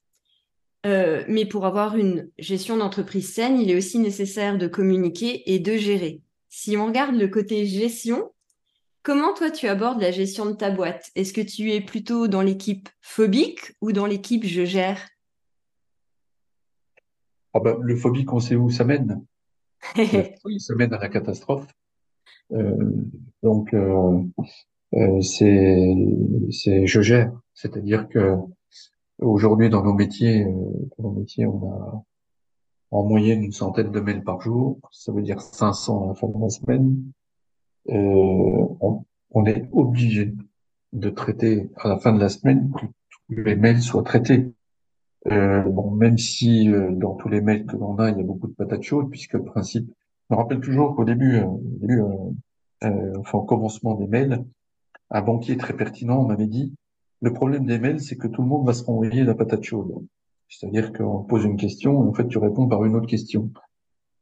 Euh, 0.84 1.24
mais 1.28 1.46
pour 1.46 1.64
avoir 1.64 1.96
une 1.96 2.30
gestion 2.38 2.76
d'entreprise 2.76 3.32
saine, 3.32 3.58
il 3.58 3.70
est 3.70 3.76
aussi 3.76 3.98
nécessaire 3.98 4.58
de 4.58 4.66
communiquer 4.66 5.52
et 5.52 5.58
de 5.58 5.76
gérer. 5.76 6.20
Si 6.50 6.76
on 6.76 6.86
regarde 6.86 7.14
le 7.14 7.28
côté 7.28 7.64
gestion, 7.64 8.32
comment 9.02 9.32
toi 9.32 9.50
tu 9.50 9.66
abordes 9.66 10.00
la 10.00 10.10
gestion 10.10 10.46
de 10.46 10.52
ta 10.52 10.70
boîte? 10.70 11.10
Est-ce 11.14 11.32
que 11.32 11.40
tu 11.40 11.72
es 11.72 11.80
plutôt 11.80 12.28
dans 12.28 12.42
l'équipe 12.42 12.88
phobique 13.00 13.72
ou 13.80 13.92
dans 13.92 14.06
l'équipe 14.06 14.44
je 14.44 14.64
gère? 14.64 15.08
Ah 17.54 17.60
ben, 17.60 17.76
Le 17.80 17.96
phobique, 17.96 18.32
on 18.32 18.40
sait 18.40 18.56
où 18.56 18.68
ça 18.68 18.84
mène. 18.84 19.24
il 19.96 20.60
se 20.60 20.72
met 20.74 20.86
dans 20.86 20.98
la 20.98 21.08
catastrophe. 21.08 21.66
Euh, 22.52 22.92
donc, 23.42 23.72
euh, 23.72 24.22
c'est, 25.22 25.94
c'est, 26.50 26.86
je 26.86 27.00
gère. 27.00 27.32
C'est-à-dire 27.54 28.08
que 28.08 28.36
aujourd'hui, 29.20 29.70
dans 29.70 29.82
nos 29.82 29.94
métiers, 29.94 30.44
dans 30.98 31.10
nos 31.10 31.12
métiers, 31.12 31.46
on 31.46 31.70
a 31.70 32.04
en 32.90 33.02
moyenne 33.02 33.42
une 33.42 33.52
centaine 33.52 33.90
de 33.90 34.00
mails 34.00 34.22
par 34.22 34.40
jour. 34.40 34.78
Ça 34.92 35.12
veut 35.12 35.22
dire 35.22 35.40
500 35.40 36.04
à 36.04 36.06
la 36.08 36.14
fin 36.14 36.28
de 36.28 36.40
la 36.40 36.48
semaine. 36.48 37.02
On, 37.86 39.04
on, 39.30 39.44
est 39.46 39.68
obligé 39.72 40.32
de 40.92 41.10
traiter 41.10 41.70
à 41.76 41.88
la 41.88 41.98
fin 41.98 42.12
de 42.12 42.20
la 42.20 42.28
semaine 42.28 42.72
que 42.72 42.86
tous 42.86 43.34
les 43.42 43.56
mails 43.56 43.82
soient 43.82 44.04
traités. 44.04 44.54
Euh, 45.30 45.62
bon, 45.62 45.90
même 45.90 46.18
si 46.18 46.70
euh, 46.70 46.90
dans 46.92 47.14
tous 47.14 47.28
les 47.28 47.40
mails 47.40 47.64
que 47.66 47.76
l'on 47.76 47.98
a, 47.98 48.10
il 48.10 48.18
y 48.18 48.20
a 48.20 48.24
beaucoup 48.24 48.46
de 48.46 48.52
patates 48.52 48.82
chaudes, 48.82 49.10
puisque 49.10 49.34
le 49.34 49.44
principe, 49.44 49.88
je 50.28 50.34
me 50.34 50.38
rappelle 50.38 50.60
toujours 50.60 50.94
qu'au 50.94 51.04
début, 51.04 51.36
euh, 51.36 51.46
début 51.80 52.02
enfin 53.18 53.38
au 53.38 53.42
commencement 53.42 53.94
des 53.94 54.06
mails, 54.06 54.44
un 55.10 55.22
banquier 55.22 55.56
très 55.56 55.74
pertinent 55.74 56.24
m'avait 56.24 56.46
dit, 56.46 56.74
le 57.20 57.32
problème 57.32 57.66
des 57.66 57.78
mails, 57.78 58.00
c'est 58.00 58.16
que 58.16 58.28
tout 58.28 58.42
le 58.42 58.48
monde 58.48 58.66
va 58.66 58.72
se 58.72 58.84
renvoyer 58.84 59.24
la 59.24 59.34
patate 59.34 59.62
chaude. 59.62 60.06
C'est-à-dire 60.48 60.92
qu'on 60.92 61.22
pose 61.22 61.44
une 61.44 61.56
question, 61.56 62.04
et 62.04 62.08
en 62.08 62.12
fait, 62.12 62.28
tu 62.28 62.38
réponds 62.38 62.68
par 62.68 62.84
une 62.84 62.94
autre 62.96 63.06
question. 63.06 63.50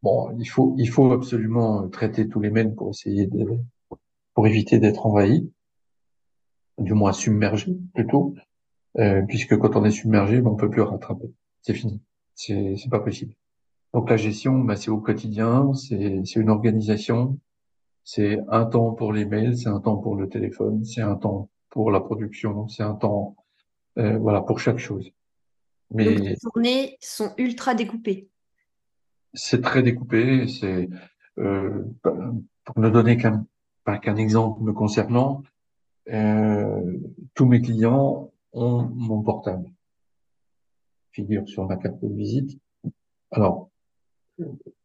Bon, 0.03 0.31
il 0.39 0.47
faut, 0.47 0.75
il 0.79 0.87
faut 0.89 1.13
absolument 1.13 1.89
traiter 1.89 2.29
tous 2.29 2.41
les 2.41 2.51
mails 2.51 2.75
pour 2.75 2.91
essayer 2.91 3.27
de, 3.27 3.59
pour 4.35 4.47
éviter 4.47 4.79
d'être 4.79 5.07
envahi, 5.07 5.51
du 6.79 6.95
moins 6.95 7.13
submergé 7.13 7.77
plutôt. 7.95 8.35
Euh, 8.99 9.23
puisque 9.23 9.57
quand 9.57 9.77
on 9.77 9.85
est 9.85 9.91
submergé, 9.91 10.41
ben, 10.41 10.51
on 10.51 10.57
peut 10.57 10.69
plus 10.69 10.83
rattraper. 10.83 11.33
C'est 11.63 11.75
fini. 11.75 12.01
C'est 12.35 12.77
c'est 12.77 12.91
pas 12.91 13.01
possible. 13.01 13.35
Donc 13.95 14.11
la 14.11 14.17
gestion, 14.17 14.59
ben, 14.61 14.77
c'est 14.77 14.91
au 14.91 14.99
quotidien, 14.99 15.73
c'est 15.75 16.23
c'est 16.25 16.41
une 16.41 16.51
organisation, 16.51 17.39
c'est 18.05 18.39
un 18.49 18.65
temps 18.67 18.93
pour 18.93 19.13
les 19.13 19.25
mails, 19.25 19.57
c'est 19.57 19.69
un 19.69 19.81
temps 19.81 19.97
pour 19.97 20.17
le 20.17 20.29
téléphone, 20.29 20.85
c'est 20.85 21.03
un 21.03 21.17
temps 21.17 21.49
pour 21.73 21.91
la 21.91 22.01
production, 22.01 22.69
c'est 22.69 22.83
un 22.83 22.95
temps 22.95 23.35
euh, 23.99 24.19
voilà 24.19 24.43
pour 24.43 24.61
chaque 24.61 24.79
chose. 24.79 25.11
Mais 25.91 26.05
Donc 26.05 26.19
les 26.25 26.37
journées 26.41 26.99
sont 27.01 27.33
ultra 27.39 27.75
découpées. 27.75 28.29
C'est 29.33 29.63
très 29.63 29.83
découpé. 29.83 30.47
C'est 30.49 30.91
euh, 31.39 31.83
pour 32.03 32.79
ne 32.79 32.91
donner 32.91 33.17
qu'un 33.17 33.47
qu'un 34.03 34.17
exemple 34.17 34.63
me 34.63 34.73
concernant, 34.73 35.43
euh, 36.09 36.99
tous 37.35 37.47
mes 37.47 37.63
clients 37.63 38.31
ont 38.53 38.83
mon 38.95 39.23
portable. 39.23 39.69
Figure 41.13 41.49
sur 41.49 41.67
ma 41.67 41.77
carte 41.77 42.01
de 42.03 42.15
visite. 42.15 42.61
Alors, 43.31 43.71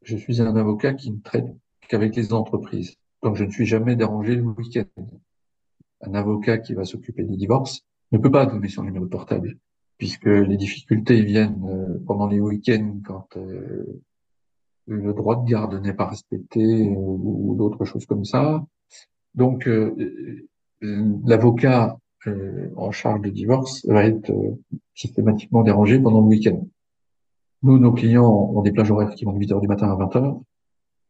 je 0.02 0.18
suis 0.18 0.42
un 0.42 0.56
avocat 0.56 0.94
qui 0.94 1.12
ne 1.12 1.20
traite 1.20 1.54
qu'avec 1.90 2.16
les 2.16 2.34
entreprises. 2.34 2.96
Donc, 3.24 3.36
je 3.36 3.44
ne 3.44 3.52
suis 3.52 3.66
jamais 3.66 3.96
dérangé 3.96 4.36
le 4.36 4.44
week-end. 4.44 4.86
Un 6.02 6.14
avocat 6.14 6.58
qui 6.60 6.74
va 6.74 6.86
s'occuper 6.86 7.24
des 7.24 7.38
divorces 7.38 7.82
ne 8.12 8.18
peut 8.18 8.32
pas 8.32 8.46
donner 8.46 8.70
son 8.70 8.84
numéro 8.84 9.06
de 9.06 9.10
portable, 9.10 9.58
puisque 9.98 10.26
les 10.26 10.58
difficultés 10.58 11.22
viennent 11.22 11.66
euh, 11.70 12.00
pendant 12.06 12.28
les 12.28 12.40
week-ends 12.40 13.00
quand 13.06 13.38
euh, 13.38 14.02
le 14.86 15.14
droit 15.14 15.36
de 15.36 15.50
garde 15.50 15.82
n'est 15.82 15.94
pas 15.94 16.08
respecté 16.08 16.62
euh, 16.62 16.96
ou, 16.96 17.56
d'autres 17.56 17.86
choses 17.86 18.06
comme 18.06 18.26
ça. 18.26 18.66
Donc, 19.36 19.70
l'avocat 20.82 22.00
en 22.76 22.92
charge 22.92 23.22
de 23.22 23.30
divorce 23.30 23.86
va 23.86 24.06
être 24.06 24.32
systématiquement 24.96 25.62
dérangé 25.62 26.00
pendant 26.00 26.22
le 26.22 26.28
week-end. 26.28 26.66
Nous, 27.62 27.78
nos 27.78 27.92
clients 27.92 28.28
ont 28.28 28.62
des 28.64 28.72
plages 28.72 28.90
horaires 28.90 29.14
qui 29.14 29.26
vont 29.26 29.34
de 29.34 29.40
8 29.40 29.52
heures 29.52 29.62
du 29.62 29.68
matin 29.68 29.92
à 29.92 29.96
20 29.96 30.16
heures, 30.16 30.42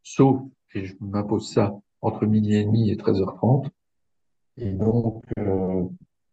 sauf, 0.04 0.42
et 0.74 0.86
je 0.86 0.96
m'impose 1.00 1.50
ça, 1.50 1.80
entre 2.02 2.26
midi 2.26 2.56
et 2.56 2.66
demi 2.66 2.90
et 2.90 2.96
13h30. 2.96 3.70
Et 4.58 4.72
donc, 4.72 5.24
euh, 5.40 5.84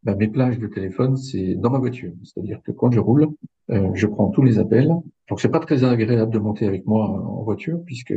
bah, 0.03 0.15
mes 0.15 0.29
plages 0.29 0.59
de 0.59 0.67
téléphone, 0.67 1.17
c'est 1.17 1.55
dans 1.55 1.71
ma 1.71 1.79
voiture. 1.79 2.13
C'est-à-dire 2.23 2.61
que 2.63 2.73
quand 2.73 2.91
je 2.91 3.01
roule, 3.01 3.29
euh, 3.71 3.91
je 3.95 4.07
prends 4.07 4.29
tous 4.31 4.43
les 4.43 4.59
appels. 4.59 4.93
Donc, 5.29 5.41
c'est 5.41 5.51
pas 5.51 5.61
très 5.61 5.85
agréable 5.85 6.33
de 6.33 6.39
monter 6.39 6.67
avec 6.67 6.87
moi 6.87 7.09
en 7.09 7.43
voiture, 7.43 7.81
puisque 7.85 8.15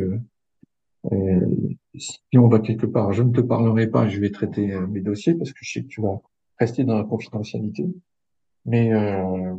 euh, 1.11 1.47
si 1.95 2.37
on 2.37 2.47
va 2.47 2.59
quelque 2.59 2.85
part, 2.85 3.13
je 3.13 3.23
ne 3.23 3.31
te 3.31 3.41
parlerai 3.41 3.87
pas, 3.87 4.07
je 4.07 4.19
vais 4.19 4.31
traiter 4.31 4.77
mes 4.89 5.01
dossiers, 5.01 5.35
parce 5.35 5.51
que 5.51 5.59
je 5.61 5.71
sais 5.71 5.81
que 5.83 5.87
tu 5.87 6.01
vas 6.01 6.21
rester 6.59 6.83
dans 6.83 6.97
la 6.97 7.03
confidentialité. 7.03 7.85
Mais 8.65 8.93
euh, 8.93 9.55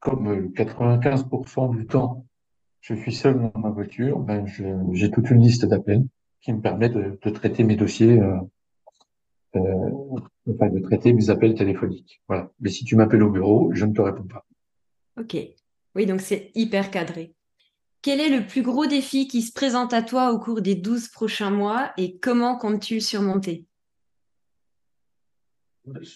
comme 0.00 0.48
95% 0.52 1.76
du 1.76 1.86
temps, 1.86 2.26
je 2.80 2.94
suis 2.94 3.12
seul 3.12 3.40
dans 3.40 3.60
ma 3.60 3.70
voiture, 3.70 4.18
ben 4.18 4.46
j'ai 4.92 5.10
toute 5.10 5.30
une 5.30 5.40
liste 5.40 5.64
d'appels 5.64 6.04
qui 6.42 6.52
me 6.52 6.60
permet 6.60 6.90
de, 6.90 7.18
de 7.20 7.30
traiter 7.30 7.64
mes 7.64 7.76
dossiers, 7.76 8.20
euh, 8.20 8.36
euh, 8.36 8.40
enfin 9.56 10.68
de 10.68 10.80
traiter 10.80 11.12
mes 11.12 11.30
appels 11.30 11.54
téléphoniques. 11.54 12.22
Voilà. 12.28 12.50
Mais 12.60 12.70
si 12.70 12.84
tu 12.84 12.96
m'appelles 12.96 13.22
au 13.22 13.30
bureau, 13.30 13.70
je 13.72 13.84
ne 13.86 13.92
te 13.92 14.00
réponds 14.00 14.26
pas. 14.26 14.44
Ok. 15.18 15.36
Oui, 15.94 16.06
donc 16.06 16.20
c'est 16.20 16.50
hyper 16.54 16.90
cadré. 16.90 17.34
Quel 18.02 18.20
est 18.20 18.28
le 18.28 18.46
plus 18.46 18.62
gros 18.62 18.86
défi 18.86 19.28
qui 19.28 19.40
se 19.40 19.52
présente 19.52 19.94
à 19.94 20.02
toi 20.02 20.32
au 20.32 20.38
cours 20.38 20.60
des 20.60 20.74
12 20.74 21.08
prochains 21.08 21.50
mois 21.50 21.92
et 21.96 22.18
comment 22.18 22.58
comptes-tu 22.58 22.94
le 22.94 23.00
surmonter? 23.00 23.66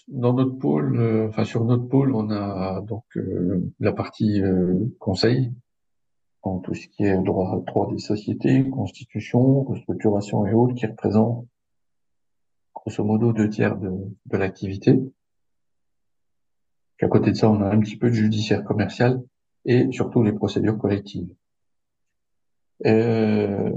Dans 0.07 0.33
notre 0.33 0.57
pôle, 0.57 0.99
euh, 0.99 1.29
enfin 1.29 1.45
sur 1.45 1.63
notre 1.63 1.87
pôle, 1.87 2.13
on 2.13 2.29
a 2.29 2.81
donc 2.81 3.05
euh, 3.17 3.71
la 3.79 3.91
partie 3.91 4.41
euh, 4.41 4.75
conseil, 4.99 5.51
en 6.41 6.59
tout 6.59 6.73
ce 6.73 6.87
qui 6.87 7.05
est 7.05 7.17
droit, 7.17 7.63
droit 7.65 7.89
des 7.91 7.99
sociétés, 7.99 8.67
constitution, 8.69 9.63
restructuration 9.63 10.45
et 10.45 10.53
autres, 10.53 10.73
qui 10.73 10.85
représente 10.85 11.47
deux 13.33 13.49
tiers 13.49 13.77
de, 13.77 13.89
de 14.25 14.37
l'activité. 14.37 14.99
À 17.01 17.07
côté 17.07 17.31
de 17.31 17.35
ça, 17.35 17.49
on 17.49 17.61
a 17.61 17.69
un 17.69 17.79
petit 17.79 17.97
peu 17.97 18.09
de 18.09 18.15
judiciaire 18.15 18.63
commercial 18.63 19.21
et 19.65 19.89
surtout 19.91 20.21
les 20.23 20.33
procédures 20.33 20.77
collectives. 20.77 21.29
Euh, 22.85 23.71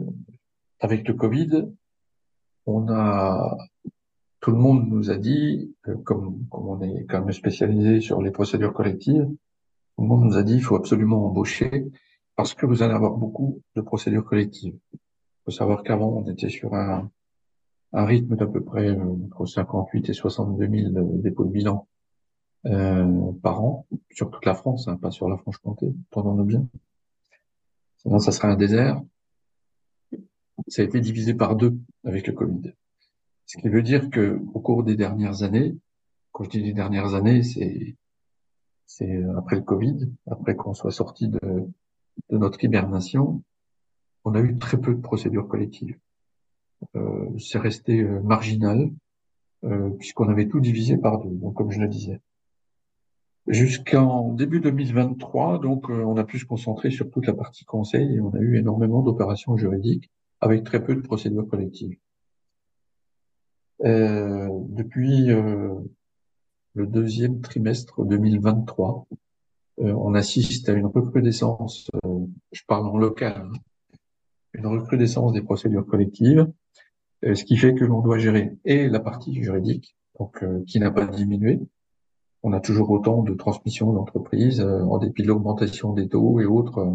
avec 0.81 1.07
le 1.07 1.15
Covid, 1.15 1.69
on 2.67 2.89
a 2.89 3.57
tout 4.41 4.51
le 4.51 4.59
monde 4.59 4.89
nous 4.89 5.11
a 5.11 5.17
dit, 5.17 5.73
comme, 6.05 6.47
comme 6.49 6.69
on 6.69 6.83
est 6.83 7.07
quand 7.09 7.21
même 7.21 7.33
spécialisé 7.33 8.01
sur 8.01 8.21
les 8.21 8.33
procédures 8.33 8.73
collectives, 8.73 9.25
tout 9.25 10.03
le 10.03 10.09
monde 10.09 10.25
nous 10.25 10.37
a 10.37 10.43
dit 10.43 10.55
il 10.55 10.63
faut 10.63 10.75
absolument 10.75 11.27
embaucher 11.27 11.87
parce 12.35 12.55
que 12.55 12.67
vous 12.67 12.83
allez 12.83 12.95
avoir 12.95 13.13
beaucoup 13.13 13.63
de 13.77 13.83
procédures 13.83 14.25
collectives. 14.25 14.75
Il 14.95 14.99
faut 15.45 15.51
savoir 15.53 15.85
qu'avant, 15.85 16.09
on 16.09 16.29
était 16.29 16.49
sur 16.49 16.75
un, 16.75 17.09
un 17.93 18.05
rythme 18.05 18.37
d'à 18.37 18.47
peu 18.47 18.63
près 18.63 18.89
euh, 18.89 19.05
entre 19.05 19.47
58 19.47 20.09
et 20.09 20.13
62 20.13 20.69
000 20.93 21.19
dépôts 21.19 21.45
de 21.45 21.51
bilan 21.51 21.87
euh, 22.67 23.33
par 23.43 23.63
an, 23.63 23.87
sur 24.11 24.31
toute 24.31 24.45
la 24.47 24.55
France, 24.55 24.89
hein, 24.89 24.97
pas 24.97 25.11
sur 25.11 25.29
la 25.29 25.37
Franche-Comté, 25.37 25.93
pendant 26.11 26.35
bien. 26.45 26.67
Sinon, 27.99 28.19
ça 28.19 28.33
serait 28.33 28.49
un 28.49 28.57
désert. 28.57 29.03
Ça 30.69 30.83
a 30.83 30.85
été 30.85 31.01
divisé 31.01 31.35
par 31.35 31.57
deux 31.57 31.77
avec 32.05 32.27
le 32.27 32.33
Covid. 32.33 32.73
Ce 33.47 33.59
qui 33.59 33.69
veut 33.69 33.83
dire 33.83 34.11
que 34.11 34.41
au 34.55 34.61
cours 34.61 34.85
des 34.85 34.97
dernières 34.97 35.43
années, 35.43 35.77
quand 36.31 36.45
je 36.45 36.51
dis 36.51 36.63
les 36.63 36.73
dernières 36.73 37.15
années, 37.15 37.43
c'est 37.43 37.97
c'est 38.87 39.23
après 39.37 39.57
le 39.57 39.63
Covid, 39.63 40.13
après 40.31 40.55
qu'on 40.55 40.75
soit 40.75 40.91
sorti 40.91 41.29
de, 41.29 41.41
de 42.31 42.39
notre 42.39 42.63
hibernation, 42.63 43.43
on 44.25 44.35
a 44.35 44.41
eu 44.41 44.59
très 44.59 44.79
peu 44.79 44.95
de 44.95 45.01
procédures 45.01 45.49
collectives. 45.49 45.99
Euh, 46.97 47.29
c'est 47.39 47.59
resté 47.59 48.01
euh, 48.01 48.21
marginal 48.21 48.91
euh, 49.65 49.91
puisqu'on 49.91 50.29
avait 50.29 50.49
tout 50.49 50.61
divisé 50.61 50.97
par 50.97 51.19
deux. 51.21 51.31
Donc, 51.31 51.55
comme 51.55 51.71
je 51.71 51.81
le 51.81 51.89
disais. 51.89 52.21
Jusqu'en 53.47 54.33
début 54.33 54.61
2023, 54.61 55.59
donc 55.61 55.91
euh, 55.91 56.05
on 56.05 56.17
a 56.17 56.25
pu 56.25 56.39
se 56.39 56.45
concentrer 56.45 56.91
sur 56.91 57.11
toute 57.11 57.27
la 57.27 57.35
partie 57.35 57.65
conseil 57.65 58.15
et 58.15 58.21
on 58.21 58.31
a 58.35 58.39
eu 58.39 58.57
énormément 58.57 59.03
d'opérations 59.03 59.57
juridiques 59.57 60.11
avec 60.41 60.65
très 60.65 60.83
peu 60.83 60.95
de 60.95 61.01
procédures 61.01 61.49
collectives. 61.49 61.97
Euh, 63.85 64.49
depuis 64.69 65.31
euh, 65.31 65.75
le 66.75 66.87
deuxième 66.87 67.41
trimestre 67.41 68.05
2023, 68.05 69.07
on 69.79 70.15
assiste 70.15 70.69
à 70.69 70.73
une 70.73 70.87
recrudescence, 70.87 71.91
je 72.53 72.63
parle 72.69 72.87
en 72.87 72.99
local, 72.99 73.49
hein, 73.53 73.59
une 74.55 74.67
recrudescence 74.67 75.33
des 75.33 75.43
procédures 75.43 75.87
collectives, 75.87 76.47
ce 77.23 77.45
qui 77.45 77.57
fait 77.57 77.75
que 77.75 77.85
l'on 77.85 78.01
doit 78.01 78.19
gérer 78.19 78.57
et 78.65 78.89
la 78.89 79.01
partie 79.01 79.43
juridique, 79.43 79.97
donc 80.19 80.45
qui 80.67 80.81
n'a 80.81 80.91
pas 80.91 81.07
diminué, 81.07 81.61
on 82.43 82.53
a 82.53 82.61
toujours 82.61 82.91
autant 82.91 83.23
de 83.23 83.35
transmissions 83.35 83.93
d'entreprises 83.93 84.61
euh, 84.61 84.83
en 84.83 84.99
dépit 84.99 85.23
de 85.23 85.29
l'augmentation 85.29 85.93
des 85.93 86.09
taux 86.09 86.41
et 86.41 86.45
autres. 86.45 86.79
Euh, 86.79 86.95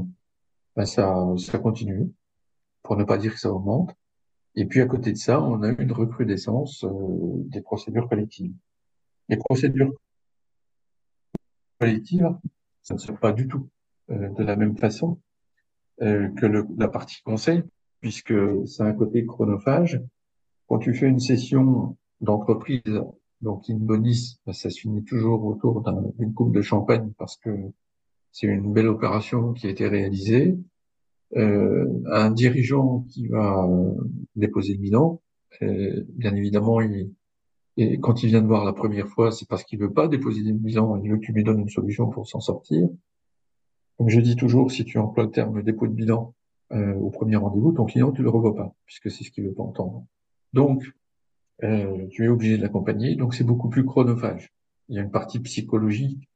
ben 0.75 0.85
ça, 0.85 1.25
ça 1.37 1.57
continue, 1.57 2.11
pour 2.83 2.97
ne 2.97 3.03
pas 3.03 3.17
dire 3.17 3.33
que 3.33 3.39
ça 3.39 3.51
augmente. 3.51 3.95
Et 4.55 4.65
puis 4.65 4.81
à 4.81 4.85
côté 4.85 5.11
de 5.11 5.17
ça, 5.17 5.41
on 5.41 5.63
a 5.63 5.69
une 5.69 5.91
recrudescence 5.91 6.83
euh, 6.83 6.89
des 7.45 7.61
procédures 7.61 8.07
collectives. 8.09 8.53
Les 9.29 9.37
procédures 9.37 9.93
collectives, 11.79 12.29
ça 12.83 12.93
ne 12.93 12.99
se 12.99 13.11
pas 13.11 13.31
du 13.31 13.47
tout 13.47 13.69
de 14.09 14.43
la 14.43 14.55
même 14.55 14.77
façon 14.77 15.19
que 15.99 16.45
le, 16.45 16.65
la 16.77 16.87
partie 16.87 17.21
conseil, 17.23 17.63
puisque 18.01 18.33
c'est 18.65 18.83
un 18.83 18.93
côté 18.93 19.25
chronophage. 19.25 20.01
Quand 20.67 20.79
tu 20.79 20.93
fais 20.93 21.07
une 21.07 21.19
session 21.19 21.97
d'entreprise 22.21 23.01
donc 23.41 23.69
une 23.69 23.79
bonus, 23.79 24.39
bah, 24.45 24.53
ça 24.53 24.69
se 24.69 24.79
finit 24.79 25.03
toujours 25.03 25.45
autour 25.45 25.83
d'une 26.17 26.33
coupe 26.33 26.53
de 26.53 26.61
champagne 26.61 27.11
parce 27.17 27.37
que 27.37 27.49
c'est 28.31 28.47
une 28.47 28.73
belle 28.73 28.87
opération 28.87 29.53
qui 29.53 29.67
a 29.67 29.69
été 29.69 29.87
réalisée. 29.87 30.57
Euh, 31.35 31.85
un 32.05 32.31
dirigeant 32.31 33.05
qui 33.09 33.27
va 33.27 33.65
euh, 33.65 33.93
déposer 34.35 34.73
le 34.73 34.79
bilan, 34.79 35.21
euh, 35.61 36.05
bien 36.09 36.33
évidemment, 36.35 36.79
il, 36.79 37.11
et 37.75 37.99
quand 37.99 38.23
il 38.23 38.27
vient 38.27 38.41
de 38.41 38.47
voir 38.47 38.63
la 38.63 38.73
première 38.73 39.07
fois, 39.07 39.31
c'est 39.31 39.47
parce 39.47 39.63
qu'il 39.63 39.79
veut 39.79 39.91
pas 39.91 40.07
déposer 40.07 40.41
le 40.41 40.53
bilan, 40.53 40.97
il 41.03 41.11
veut 41.11 41.17
que 41.17 41.25
tu 41.25 41.33
lui 41.33 41.43
donnes 41.43 41.59
une 41.59 41.69
solution 41.69 42.09
pour 42.09 42.27
s'en 42.27 42.39
sortir. 42.39 42.87
Comme 43.97 44.09
je 44.09 44.19
dis 44.19 44.35
toujours, 44.35 44.71
si 44.71 44.85
tu 44.85 44.97
emploies 44.99 45.25
le 45.25 45.31
terme 45.31 45.63
dépôt 45.63 45.87
de 45.87 45.93
bilan 45.93 46.33
euh, 46.71 46.93
au 46.95 47.09
premier 47.09 47.35
rendez-vous, 47.35 47.71
ton 47.71 47.85
client, 47.85 48.11
tu 48.11 48.21
le 48.21 48.29
revois 48.29 48.55
pas, 48.55 48.75
puisque 48.85 49.09
c'est 49.09 49.23
ce 49.23 49.31
qu'il 49.31 49.43
veut 49.45 49.53
pas 49.53 49.63
entendre. 49.63 50.05
Donc, 50.53 50.83
euh, 51.63 52.07
tu 52.11 52.25
es 52.25 52.27
obligé 52.27 52.57
de 52.57 52.61
l'accompagner, 52.61 53.15
donc 53.15 53.33
c'est 53.33 53.43
beaucoup 53.43 53.69
plus 53.69 53.85
chronophage. 53.85 54.53
Il 54.89 54.95
y 54.95 54.99
a 54.99 55.01
une 55.01 55.11
partie 55.11 55.39
psychologique 55.39 56.29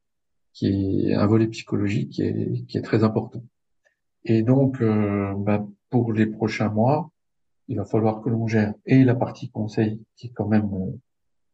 qui 0.54 1.08
est 1.10 1.14
un 1.14 1.28
volet 1.28 1.48
psychologique 1.48 2.10
qui 2.10 2.24
est, 2.24 2.66
qui 2.68 2.78
est 2.78 2.82
très 2.82 3.04
important. 3.04 3.44
Et 4.26 4.42
donc, 4.42 4.82
euh, 4.82 5.34
bah, 5.38 5.66
pour 5.90 6.14
les 6.14 6.26
prochains 6.26 6.70
mois, 6.70 7.12
il 7.68 7.78
va 7.78 7.86
falloir 7.86 8.22
que 8.22 8.30
l'on 8.30 8.48
gère 8.48 8.74
et 8.86 9.04
la 9.04 9.16
partie 9.16 9.50
conseil 9.50 10.02
qui 10.16 10.28
est 10.28 10.32
quand 10.32 10.48
même 10.48 10.70
euh, 10.74 10.98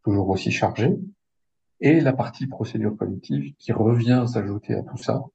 toujours 0.03 0.29
aussi 0.29 0.51
chargée, 0.51 0.95
et 1.79 1.99
la 1.99 2.13
partie 2.13 2.47
procédure 2.47 2.95
collective 2.97 3.53
qui 3.57 3.71
revient 3.71 4.25
s'ajouter 4.27 4.73
à 4.73 4.81
tout 4.81 4.97
ça 4.97 5.25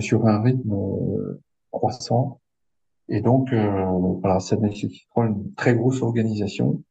sur 0.00 0.26
un 0.26 0.42
rythme 0.42 0.72
euh, 0.72 1.40
croissant. 1.70 2.40
Et 3.08 3.20
donc, 3.20 3.52
voilà, 3.52 4.40
ça 4.40 4.56
nécessitera 4.56 5.26
une 5.26 5.54
très 5.54 5.74
grosse 5.74 6.02
organisation 6.02 6.82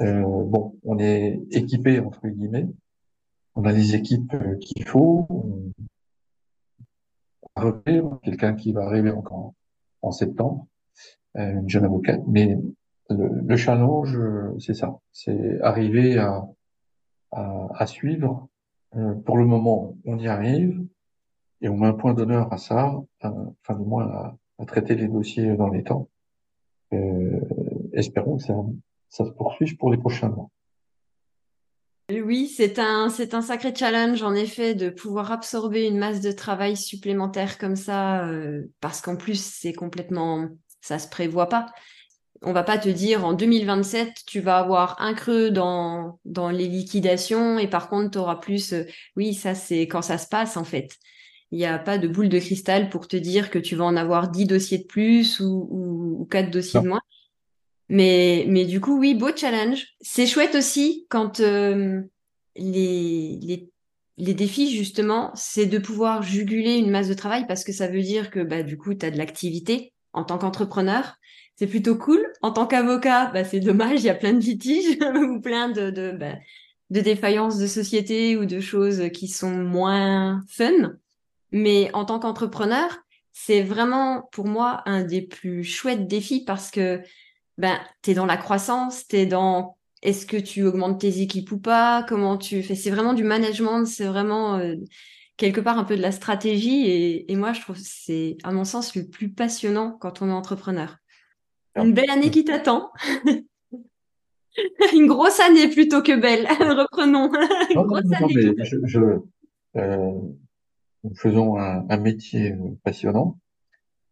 euh, 0.00 0.22
bon, 0.44 0.76
on 0.82 0.98
est 0.98 1.40
équipé 1.50 2.00
entre 2.00 2.26
guillemets. 2.28 2.68
On 3.54 3.64
a 3.64 3.72
les 3.72 3.94
équipes 3.94 4.34
euh, 4.34 4.56
qu'il 4.56 4.84
faut. 4.84 5.28
Quelqu'un 8.24 8.54
qui 8.54 8.72
va 8.72 8.84
arriver 8.84 9.12
encore 9.12 9.54
en, 10.02 10.10
septembre, 10.10 10.66
euh, 11.36 11.60
une 11.60 11.68
jeune 11.68 11.84
avocate. 11.84 12.20
Mais 12.26 12.58
le, 13.10 13.56
challenge, 13.56 14.18
c'est 14.58 14.74
ça, 14.74 14.98
c'est 15.12 15.60
arriver 15.60 16.18
à, 16.18 16.48
à, 17.30 17.86
suivre. 17.86 18.48
pour 19.24 19.36
le 19.36 19.44
moment, 19.44 19.96
on 20.04 20.18
y 20.18 20.26
arrive 20.26 20.84
et 21.60 21.68
on 21.68 21.76
met 21.76 21.86
un 21.86 21.94
point 21.94 22.14
d'honneur 22.14 22.52
à 22.52 22.58
ça, 22.58 22.94
enfin 23.22 23.74
du 23.78 23.84
moins 23.84 24.36
à, 24.58 24.66
traiter 24.66 24.94
les 24.94 25.08
dossiers 25.08 25.56
dans 25.56 25.68
les 25.68 25.82
temps. 25.82 26.08
Euh, 26.92 27.40
espérons 27.92 28.38
que 28.38 28.44
ça, 28.44 28.54
ça 29.08 29.24
se 29.24 29.30
poursuit 29.30 29.74
pour 29.76 29.90
les 29.90 29.98
prochains 29.98 30.28
mois. 30.28 30.50
Oui, 32.10 32.52
c'est 32.54 32.78
un, 32.78 33.08
c'est 33.08 33.32
un 33.32 33.40
sacré 33.40 33.74
challenge 33.74 34.22
en 34.22 34.34
effet 34.34 34.74
de 34.74 34.90
pouvoir 34.90 35.32
absorber 35.32 35.86
une 35.86 35.96
masse 35.96 36.20
de 36.20 36.32
travail 36.32 36.76
supplémentaire 36.76 37.56
comme 37.56 37.76
ça, 37.76 38.26
euh, 38.26 38.70
parce 38.80 39.00
qu'en 39.00 39.16
plus 39.16 39.42
c'est 39.42 39.72
complètement, 39.72 40.48
ça 40.82 40.98
se 40.98 41.08
prévoit 41.08 41.48
pas. 41.48 41.72
On 42.42 42.52
va 42.52 42.62
pas 42.62 42.76
te 42.76 42.90
dire 42.90 43.24
en 43.24 43.32
2027 43.32 44.12
tu 44.26 44.40
vas 44.40 44.58
avoir 44.58 45.00
un 45.00 45.14
creux 45.14 45.50
dans 45.50 46.20
dans 46.26 46.50
les 46.50 46.68
liquidations 46.68 47.58
et 47.58 47.68
par 47.68 47.88
contre 47.88 48.10
tu 48.10 48.18
auras 48.18 48.36
plus. 48.36 48.74
Euh, 48.74 48.84
oui, 49.16 49.32
ça 49.32 49.54
c'est 49.54 49.82
quand 49.88 50.02
ça 50.02 50.18
se 50.18 50.28
passe 50.28 50.58
en 50.58 50.64
fait. 50.64 50.98
Il 51.54 51.58
n'y 51.58 51.66
a 51.66 51.78
pas 51.78 51.98
de 51.98 52.08
boule 52.08 52.28
de 52.28 52.40
cristal 52.40 52.90
pour 52.90 53.06
te 53.06 53.16
dire 53.16 53.48
que 53.48 53.60
tu 53.60 53.76
vas 53.76 53.84
en 53.84 53.94
avoir 53.94 54.28
10 54.28 54.46
dossiers 54.46 54.78
de 54.78 54.86
plus 54.86 55.38
ou, 55.38 55.68
ou, 55.70 56.24
4 56.28 56.50
dossiers 56.50 56.80
de 56.80 56.88
moins. 56.88 57.00
Mais, 57.88 58.44
mais 58.48 58.64
du 58.64 58.80
coup, 58.80 58.98
oui, 58.98 59.14
beau 59.14 59.28
challenge. 59.36 59.86
C'est 60.00 60.26
chouette 60.26 60.56
aussi 60.56 61.06
quand 61.08 61.38
euh, 61.38 62.02
les, 62.56 63.38
les, 63.40 63.70
les 64.16 64.34
défis, 64.34 64.76
justement, 64.76 65.30
c'est 65.36 65.66
de 65.66 65.78
pouvoir 65.78 66.24
juguler 66.24 66.74
une 66.74 66.90
masse 66.90 67.06
de 67.06 67.14
travail 67.14 67.46
parce 67.46 67.62
que 67.62 67.72
ça 67.72 67.86
veut 67.86 68.02
dire 68.02 68.32
que 68.32 68.40
bah, 68.40 68.64
du 68.64 68.76
coup, 68.76 68.92
tu 68.92 69.06
as 69.06 69.12
de 69.12 69.16
l'activité 69.16 69.92
en 70.12 70.24
tant 70.24 70.38
qu'entrepreneur. 70.38 71.14
C'est 71.54 71.68
plutôt 71.68 71.94
cool. 71.94 72.20
En 72.42 72.50
tant 72.50 72.66
qu'avocat, 72.66 73.30
bah, 73.32 73.44
c'est 73.44 73.60
dommage, 73.60 74.00
il 74.00 74.06
y 74.06 74.10
a 74.10 74.16
plein 74.16 74.32
de 74.32 74.40
litiges 74.40 74.98
ou 75.14 75.40
plein 75.40 75.68
de, 75.68 75.90
de, 75.90 76.10
bah, 76.18 76.34
de 76.90 77.00
défaillances 77.00 77.58
de 77.58 77.68
société 77.68 78.36
ou 78.36 78.44
de 78.44 78.58
choses 78.58 79.04
qui 79.12 79.28
sont 79.28 79.54
moins 79.54 80.42
fun. 80.48 80.96
Mais 81.52 81.90
en 81.94 82.04
tant 82.04 82.18
qu'entrepreneur, 82.18 82.98
c'est 83.32 83.62
vraiment 83.62 84.28
pour 84.32 84.46
moi 84.46 84.82
un 84.86 85.02
des 85.02 85.22
plus 85.22 85.64
chouettes 85.64 86.06
défis 86.06 86.44
parce 86.44 86.70
que 86.70 87.02
ben, 87.58 87.78
tu 88.02 88.10
es 88.10 88.14
dans 88.14 88.26
la 88.26 88.36
croissance, 88.36 89.06
tu 89.06 89.16
es 89.16 89.26
dans 89.26 89.76
est-ce 90.02 90.26
que 90.26 90.36
tu 90.36 90.62
augmentes 90.64 91.00
tes 91.00 91.20
équipes 91.20 91.50
ou 91.52 91.58
pas, 91.58 92.04
comment 92.08 92.36
tu 92.36 92.62
fais. 92.62 92.74
C'est 92.74 92.90
vraiment 92.90 93.14
du 93.14 93.24
management, 93.24 93.86
c'est 93.86 94.04
vraiment 94.04 94.58
euh, 94.58 94.74
quelque 95.36 95.60
part 95.60 95.78
un 95.78 95.84
peu 95.84 95.96
de 95.96 96.02
la 96.02 96.12
stratégie. 96.12 96.86
Et, 96.86 97.32
et 97.32 97.36
moi, 97.36 97.52
je 97.52 97.60
trouve 97.60 97.76
que 97.76 97.82
c'est, 97.84 98.36
à 98.44 98.52
mon 98.52 98.64
sens, 98.64 98.94
le 98.94 99.08
plus 99.08 99.30
passionnant 99.30 99.92
quand 99.92 100.20
on 100.22 100.28
est 100.28 100.32
entrepreneur. 100.32 100.96
Une 101.76 101.92
belle 101.92 102.10
année 102.10 102.30
qui 102.30 102.44
t'attend. 102.44 102.92
Une 104.92 105.06
grosse 105.06 105.40
année 105.40 105.68
plutôt 105.68 106.02
que 106.02 106.14
belle. 106.14 106.46
Reprenons. 106.60 107.32
Une 107.70 107.82
grosse 107.82 108.12
année 108.12 108.54
je, 108.62 108.76
je, 108.84 109.00
euh, 109.76 110.12
nous 111.04 111.14
faisons 111.14 111.58
un, 111.58 111.86
un 111.88 111.96
métier 111.98 112.54
passionnant, 112.82 113.38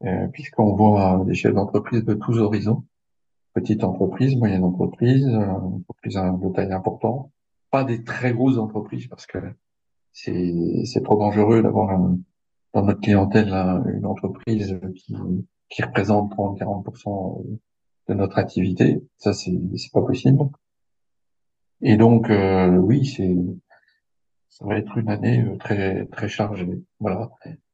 euh, 0.05 0.27
puisqu'on 0.29 0.75
voit 0.75 1.23
des 1.27 1.35
chefs 1.35 1.55
d'entreprise 1.55 2.05
de 2.05 2.15
tous 2.15 2.39
horizons. 2.39 2.85
petite 3.55 3.85
entreprise, 3.85 4.37
moyenne 4.37 4.65
entreprise, 4.65 5.27
euh, 5.27 5.47
entreprise 5.47 6.15
de 6.15 6.53
taille 6.53 6.73
importante, 6.73 7.31
pas 7.71 7.85
des 7.85 8.05
très 8.05 8.33
grosses 8.33 8.59
entreprises 8.59 9.07
parce 9.09 9.27
que 9.27 9.39
c'est 10.13 11.03
trop 11.05 11.17
dangereux 11.17 11.63
d'avoir 11.63 11.99
dans 12.75 12.83
notre 12.83 13.01
clientèle 13.01 13.49
une 13.95 14.07
entreprise 14.07 14.79
qui 14.95 15.17
qui 15.71 15.83
représente 15.83 16.35
30-40% 16.35 17.45
de 18.09 18.15
notre 18.15 18.39
activité. 18.39 19.03
Ça 19.17 19.33
c'est 19.33 19.53
pas 19.93 20.03
possible. 20.03 20.45
Et 21.81 21.97
donc 21.97 22.29
euh, 22.31 22.77
oui, 22.77 23.07
c'est 23.07 23.37
ça 24.53 24.67
va 24.67 24.79
être 24.79 24.97
une 24.99 25.09
année 25.09 25.43
euh, 25.43 25.57
très 25.57 26.07
très 26.07 26.29
chargée. 26.29 26.83
Voilà. 27.01 27.31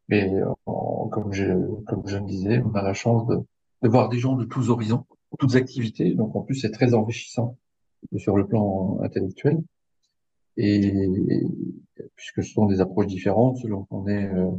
Mais 0.09 0.33
comme 0.64 1.33
je 1.33 1.45
comme 1.85 2.07
je 2.07 2.17
le 2.17 2.25
disais, 2.25 2.62
on 2.64 2.75
a 2.75 2.83
la 2.83 2.95
chance 2.95 3.27
de, 3.27 3.37
de 3.83 3.88
voir 3.88 4.09
des 4.09 4.19
gens 4.19 4.37
de 4.37 4.45
tous 4.45 4.71
horizons 4.71 5.05
toutes 5.38 5.57
activités. 5.57 6.14
Donc 6.14 6.35
en 6.37 6.43
plus, 6.43 6.57
c'est 6.57 6.71
très 6.71 6.95
enrichissant 6.95 7.57
sur 8.17 8.37
le 8.37 8.47
plan 8.47 9.01
intellectuel. 9.03 9.62
Et 10.57 10.93
puisque 12.17 12.43
ce 12.43 12.53
sont 12.53 12.67
des 12.67 12.81
approches 12.81 13.07
différentes 13.07 13.59
selon 13.59 13.85
qu'on 13.85 14.09
est 14.09 14.27
euh, 14.27 14.51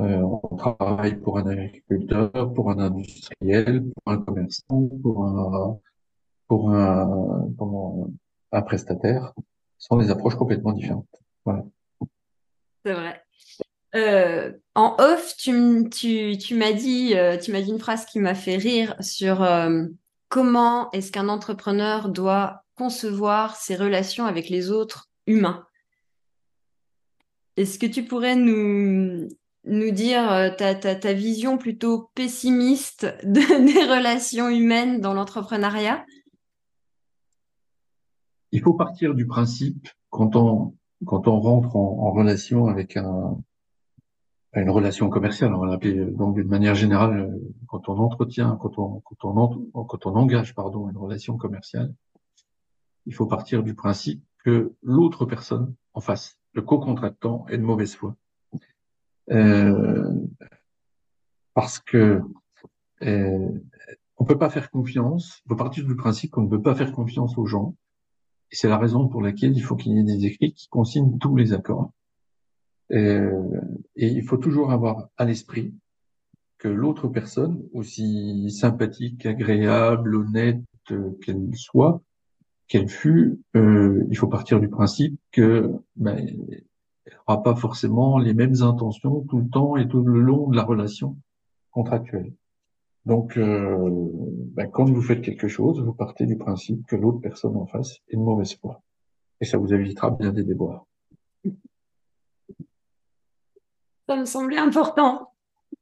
euh, 0.00 0.22
on 0.22 0.56
travaille 0.56 1.16
pour 1.16 1.38
un 1.38 1.46
agriculteur, 1.46 2.52
pour 2.54 2.70
un 2.70 2.78
industriel, 2.78 3.84
pour 3.92 4.12
un 4.12 4.18
commerçant, 4.18 4.88
pour 5.02 5.24
un 5.26 5.78
pour 6.48 6.70
un 6.70 7.48
comment, 7.58 8.08
un 8.52 8.62
prestataire, 8.62 9.34
ce 9.36 9.42
sont 9.78 9.96
des 9.96 10.10
approches 10.10 10.36
complètement 10.36 10.72
différentes. 10.72 11.06
C'est 12.84 12.92
vrai. 12.92 13.24
Euh, 13.94 14.52
en 14.74 14.96
off, 14.98 15.36
tu, 15.36 15.88
tu, 15.90 16.36
tu 16.36 16.56
m'as 16.56 16.72
dit, 16.72 17.14
euh, 17.14 17.36
tu 17.36 17.52
m'as 17.52 17.60
dit 17.60 17.70
une 17.70 17.78
phrase 17.78 18.04
qui 18.06 18.18
m'a 18.18 18.34
fait 18.34 18.56
rire 18.56 18.96
sur 19.00 19.42
euh, 19.42 19.84
comment 20.28 20.90
est-ce 20.90 21.12
qu'un 21.12 21.28
entrepreneur 21.28 22.08
doit 22.08 22.64
concevoir 22.74 23.54
ses 23.54 23.76
relations 23.76 24.26
avec 24.26 24.48
les 24.48 24.70
autres 24.70 25.08
humains. 25.28 25.64
Est-ce 27.56 27.78
que 27.78 27.86
tu 27.86 28.02
pourrais 28.02 28.34
nous, 28.34 29.28
dire 29.64 30.56
ta, 30.58 31.12
vision 31.12 31.56
plutôt 31.56 32.10
pessimiste 32.16 33.06
de, 33.22 33.40
des 33.72 33.84
relations 33.84 34.48
humaines 34.48 35.00
dans 35.00 35.14
l'entrepreneuriat? 35.14 36.04
Il 38.54 38.60
faut 38.62 38.74
partir 38.74 39.16
du 39.16 39.26
principe, 39.26 39.88
quand 40.10 40.36
on, 40.36 40.76
quand 41.04 41.26
on 41.26 41.40
rentre 41.40 41.74
en 41.74 42.12
relation 42.12 42.68
avec 42.68 42.96
un, 42.96 43.36
une 44.54 44.70
relation 44.70 45.10
commerciale, 45.10 45.52
on 45.52 45.58
va 45.58 45.66
l'appeler 45.66 46.06
donc 46.12 46.36
d'une 46.36 46.46
manière 46.46 46.76
générale, 46.76 47.18
euh, 47.18 47.52
quand 47.66 47.88
on 47.88 47.98
entretient, 47.98 48.56
quand 48.60 48.78
on, 48.78 49.00
quand 49.00 49.24
on, 49.24 49.84
quand 49.84 50.06
on 50.06 50.14
engage 50.14 50.54
pardon 50.54 50.88
une 50.88 50.96
relation 50.96 51.36
commerciale, 51.36 51.92
il 53.06 53.12
faut 53.12 53.26
partir 53.26 53.64
du 53.64 53.74
principe 53.74 54.22
que 54.44 54.72
l'autre 54.82 55.26
personne 55.26 55.74
en 55.92 56.00
face, 56.00 56.38
le 56.52 56.62
co-contractant, 56.62 57.46
est 57.48 57.58
de 57.58 57.64
mauvaise 57.64 57.96
foi, 57.96 58.14
euh, 59.32 60.14
parce 61.54 61.80
que 61.80 62.22
euh, 63.02 63.50
on 64.16 64.24
peut 64.24 64.38
pas 64.38 64.48
faire 64.48 64.70
confiance. 64.70 65.42
Il 65.44 65.48
faut 65.48 65.56
partir 65.56 65.84
du 65.84 65.96
principe 65.96 66.30
qu'on 66.30 66.42
ne 66.42 66.48
peut 66.48 66.62
pas 66.62 66.76
faire 66.76 66.92
confiance 66.92 67.36
aux 67.36 67.46
gens, 67.46 67.74
et 68.54 68.56
c'est 68.56 68.68
la 68.68 68.78
raison 68.78 69.08
pour 69.08 69.20
laquelle 69.20 69.56
il 69.56 69.62
faut 69.62 69.74
qu'il 69.74 69.96
y 69.96 69.98
ait 69.98 70.04
des 70.04 70.26
écrits 70.26 70.52
qui 70.52 70.68
consignent 70.68 71.18
tous 71.18 71.34
les 71.34 71.54
accords. 71.54 71.90
Euh, 72.92 73.60
et 73.96 74.06
il 74.06 74.22
faut 74.22 74.36
toujours 74.36 74.70
avoir 74.70 75.08
à 75.16 75.24
l'esprit 75.24 75.74
que 76.58 76.68
l'autre 76.68 77.08
personne, 77.08 77.64
aussi 77.72 78.48
sympathique, 78.52 79.26
agréable, 79.26 80.14
honnête 80.14 80.62
qu'elle 80.86 81.56
soit, 81.56 82.00
qu'elle 82.68 82.88
fût, 82.88 83.40
euh, 83.56 84.04
il 84.08 84.16
faut 84.16 84.28
partir 84.28 84.60
du 84.60 84.68
principe 84.68 85.18
que 85.32 85.72
ben, 85.96 86.24
n'aura 87.12 87.42
pas 87.42 87.56
forcément 87.56 88.18
les 88.18 88.34
mêmes 88.34 88.62
intentions 88.62 89.22
tout 89.22 89.40
le 89.40 89.48
temps 89.48 89.76
et 89.76 89.88
tout 89.88 90.04
le 90.04 90.20
long 90.20 90.48
de 90.48 90.54
la 90.54 90.62
relation 90.62 91.16
contractuelle. 91.72 92.32
Donc, 93.06 93.36
euh, 93.36 93.76
ben, 94.54 94.68
quand 94.70 94.86
vous 94.86 95.02
faites 95.02 95.20
quelque 95.20 95.48
chose, 95.48 95.80
vous 95.80 95.92
partez 95.92 96.26
du 96.26 96.36
principe 96.36 96.86
que 96.86 96.96
l'autre 96.96 97.20
personne 97.20 97.56
en 97.56 97.66
face 97.66 97.98
est 98.08 98.16
de 98.16 98.20
mauvaise 98.20 98.54
foi. 98.54 98.82
Et 99.40 99.44
ça 99.44 99.58
vous 99.58 99.74
évitera 99.74 100.10
bien 100.10 100.32
des 100.32 100.42
déboires. 100.42 100.86
Ça 104.08 104.16
me 104.16 104.24
semblait 104.24 104.58
important. 104.58 105.32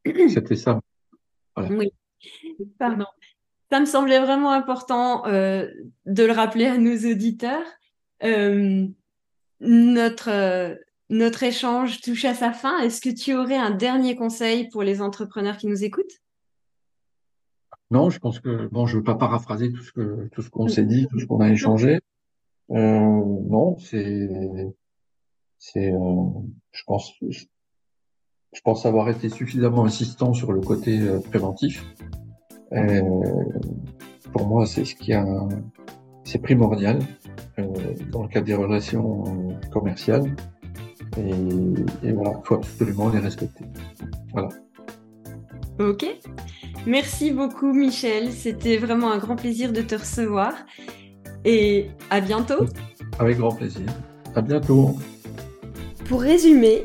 C'était 0.05 0.57
ça. 0.57 0.81
Oui, 1.57 1.93
pardon. 2.79 3.07
Ça 3.71 3.81
me 3.81 3.87
semblait 3.87 4.21
vraiment 4.21 4.51
important 4.51 5.27
euh, 5.27 5.69
de 6.07 6.25
le 6.25 6.33
rappeler 6.33 6.67
à 6.67 6.79
nos 6.79 6.97
auditeurs. 7.11 7.67
Euh, 8.23 8.87
notre, 9.61 10.29
euh, 10.31 10.75
notre 11.09 11.43
échange 11.43 12.01
touche 12.01 12.25
à 12.25 12.35
sa 12.35 12.53
fin. 12.53 12.79
Est-ce 12.81 13.01
que 13.01 13.11
tu 13.11 13.35
aurais 13.35 13.57
un 13.57 13.71
dernier 13.71 14.15
conseil 14.15 14.69
pour 14.69 14.83
les 14.83 15.01
entrepreneurs 15.01 15.57
qui 15.57 15.69
nous 15.69 15.85
écoutent? 15.85 16.22
Non, 17.93 18.11
je 18.11 18.19
pense 18.19 18.41
que 18.41 18.69
bon, 18.69 18.87
je 18.87 18.97
veux 18.97 19.05
pas 19.05 19.15
paraphraser 19.15 19.71
tout 19.73 19.83
ce 19.83 19.93
que 19.93 20.29
tout 20.33 20.43
ce 20.43 20.51
qu'on 20.51 20.67
s'est 20.69 20.85
dit, 20.85 21.07
tout 21.11 21.21
ce 21.21 21.27
qu'on 21.27 21.41
a 21.41 21.51
échangé. 21.51 22.01
non, 22.71 23.77
c'est 23.79 24.29
c'est 25.59 25.93
je 26.73 26.83
pense 26.87 27.13
je 28.53 28.61
pense 28.61 28.85
avoir 28.87 29.09
été 29.09 29.29
suffisamment 29.29 29.85
insistant 29.85 30.35
sur 30.35 30.53
le 30.53 30.61
côté 30.61 31.01
euh, 31.01 31.21
préventif. 31.21 31.85
Euh, 32.73 33.01
pour 34.33 34.47
moi, 34.47 34.67
c'est 34.67 34.85
ce 34.85 34.95
qui 34.95 35.13
a, 35.13 35.27
c'est 36.25 36.39
primordial 36.39 36.99
euh, 37.59 37.65
dans 38.11 38.23
le 38.23 38.29
cadre 38.29 38.47
des 38.47 38.55
relations 38.55 39.25
commerciales. 39.71 40.37
Et, 41.19 42.09
et 42.09 42.13
voilà, 42.13 42.41
faut 42.45 42.57
absolument 42.57 43.09
les 43.11 43.19
respecter. 43.19 43.65
Voilà. 44.33 44.49
Ok. 45.79 46.07
Merci 46.87 47.31
beaucoup, 47.31 47.73
Michel. 47.73 48.33
C'était 48.33 48.77
vraiment 48.77 49.13
un 49.13 49.19
grand 49.19 49.37
plaisir 49.37 49.73
de 49.73 49.83
te 49.83 49.95
recevoir. 49.95 50.53
Et 51.45 51.89
à 52.11 52.21
bientôt. 52.21 52.67
Avec 53.19 53.39
grand 53.39 53.55
plaisir. 53.55 53.87
À 54.35 54.41
bientôt. 54.41 54.97
Pour 56.07 56.23
résumer, 56.23 56.85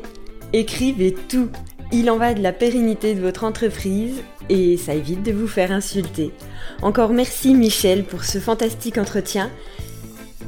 Écrivez 0.54 1.12
tout. 1.12 1.50
Il 1.92 2.10
en 2.10 2.16
va 2.16 2.32
de 2.32 2.42
la 2.42 2.52
pérennité 2.52 3.14
de 3.14 3.20
votre 3.20 3.44
entreprise 3.44 4.22
et 4.48 4.78
ça 4.78 4.94
évite 4.94 5.22
de 5.22 5.32
vous 5.32 5.46
faire 5.46 5.72
insulter. 5.72 6.32
Encore 6.80 7.10
merci 7.10 7.54
Michel 7.54 8.04
pour 8.04 8.24
ce 8.24 8.38
fantastique 8.38 8.96
entretien. 8.96 9.50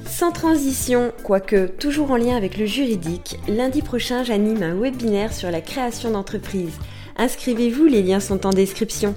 Sans 0.07 0.33
transition, 0.33 1.13
quoique 1.23 1.67
toujours 1.67 2.11
en 2.13 2.17
lien 2.17 2.35
avec 2.35 2.57
le 2.57 2.65
juridique, 2.65 3.39
lundi 3.47 3.83
prochain 3.83 4.25
j'anime 4.25 4.63
un 4.63 4.75
webinaire 4.75 5.35
sur 5.35 5.51
la 5.51 5.61
création 5.61 6.11
d'entreprise. 6.13 6.79
Inscrivez-vous, 7.21 7.85
les 7.85 8.03
liens 8.03 8.19
sont 8.19 8.47
en 8.47 8.51
description. 8.51 9.15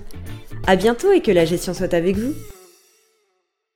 À 0.68 0.76
bientôt 0.76 1.14
et 1.14 1.22
que 1.22 1.32
la 1.32 1.46
gestion 1.46 1.74
soit 1.74 1.94
avec 1.94 2.18
vous. 2.18 2.34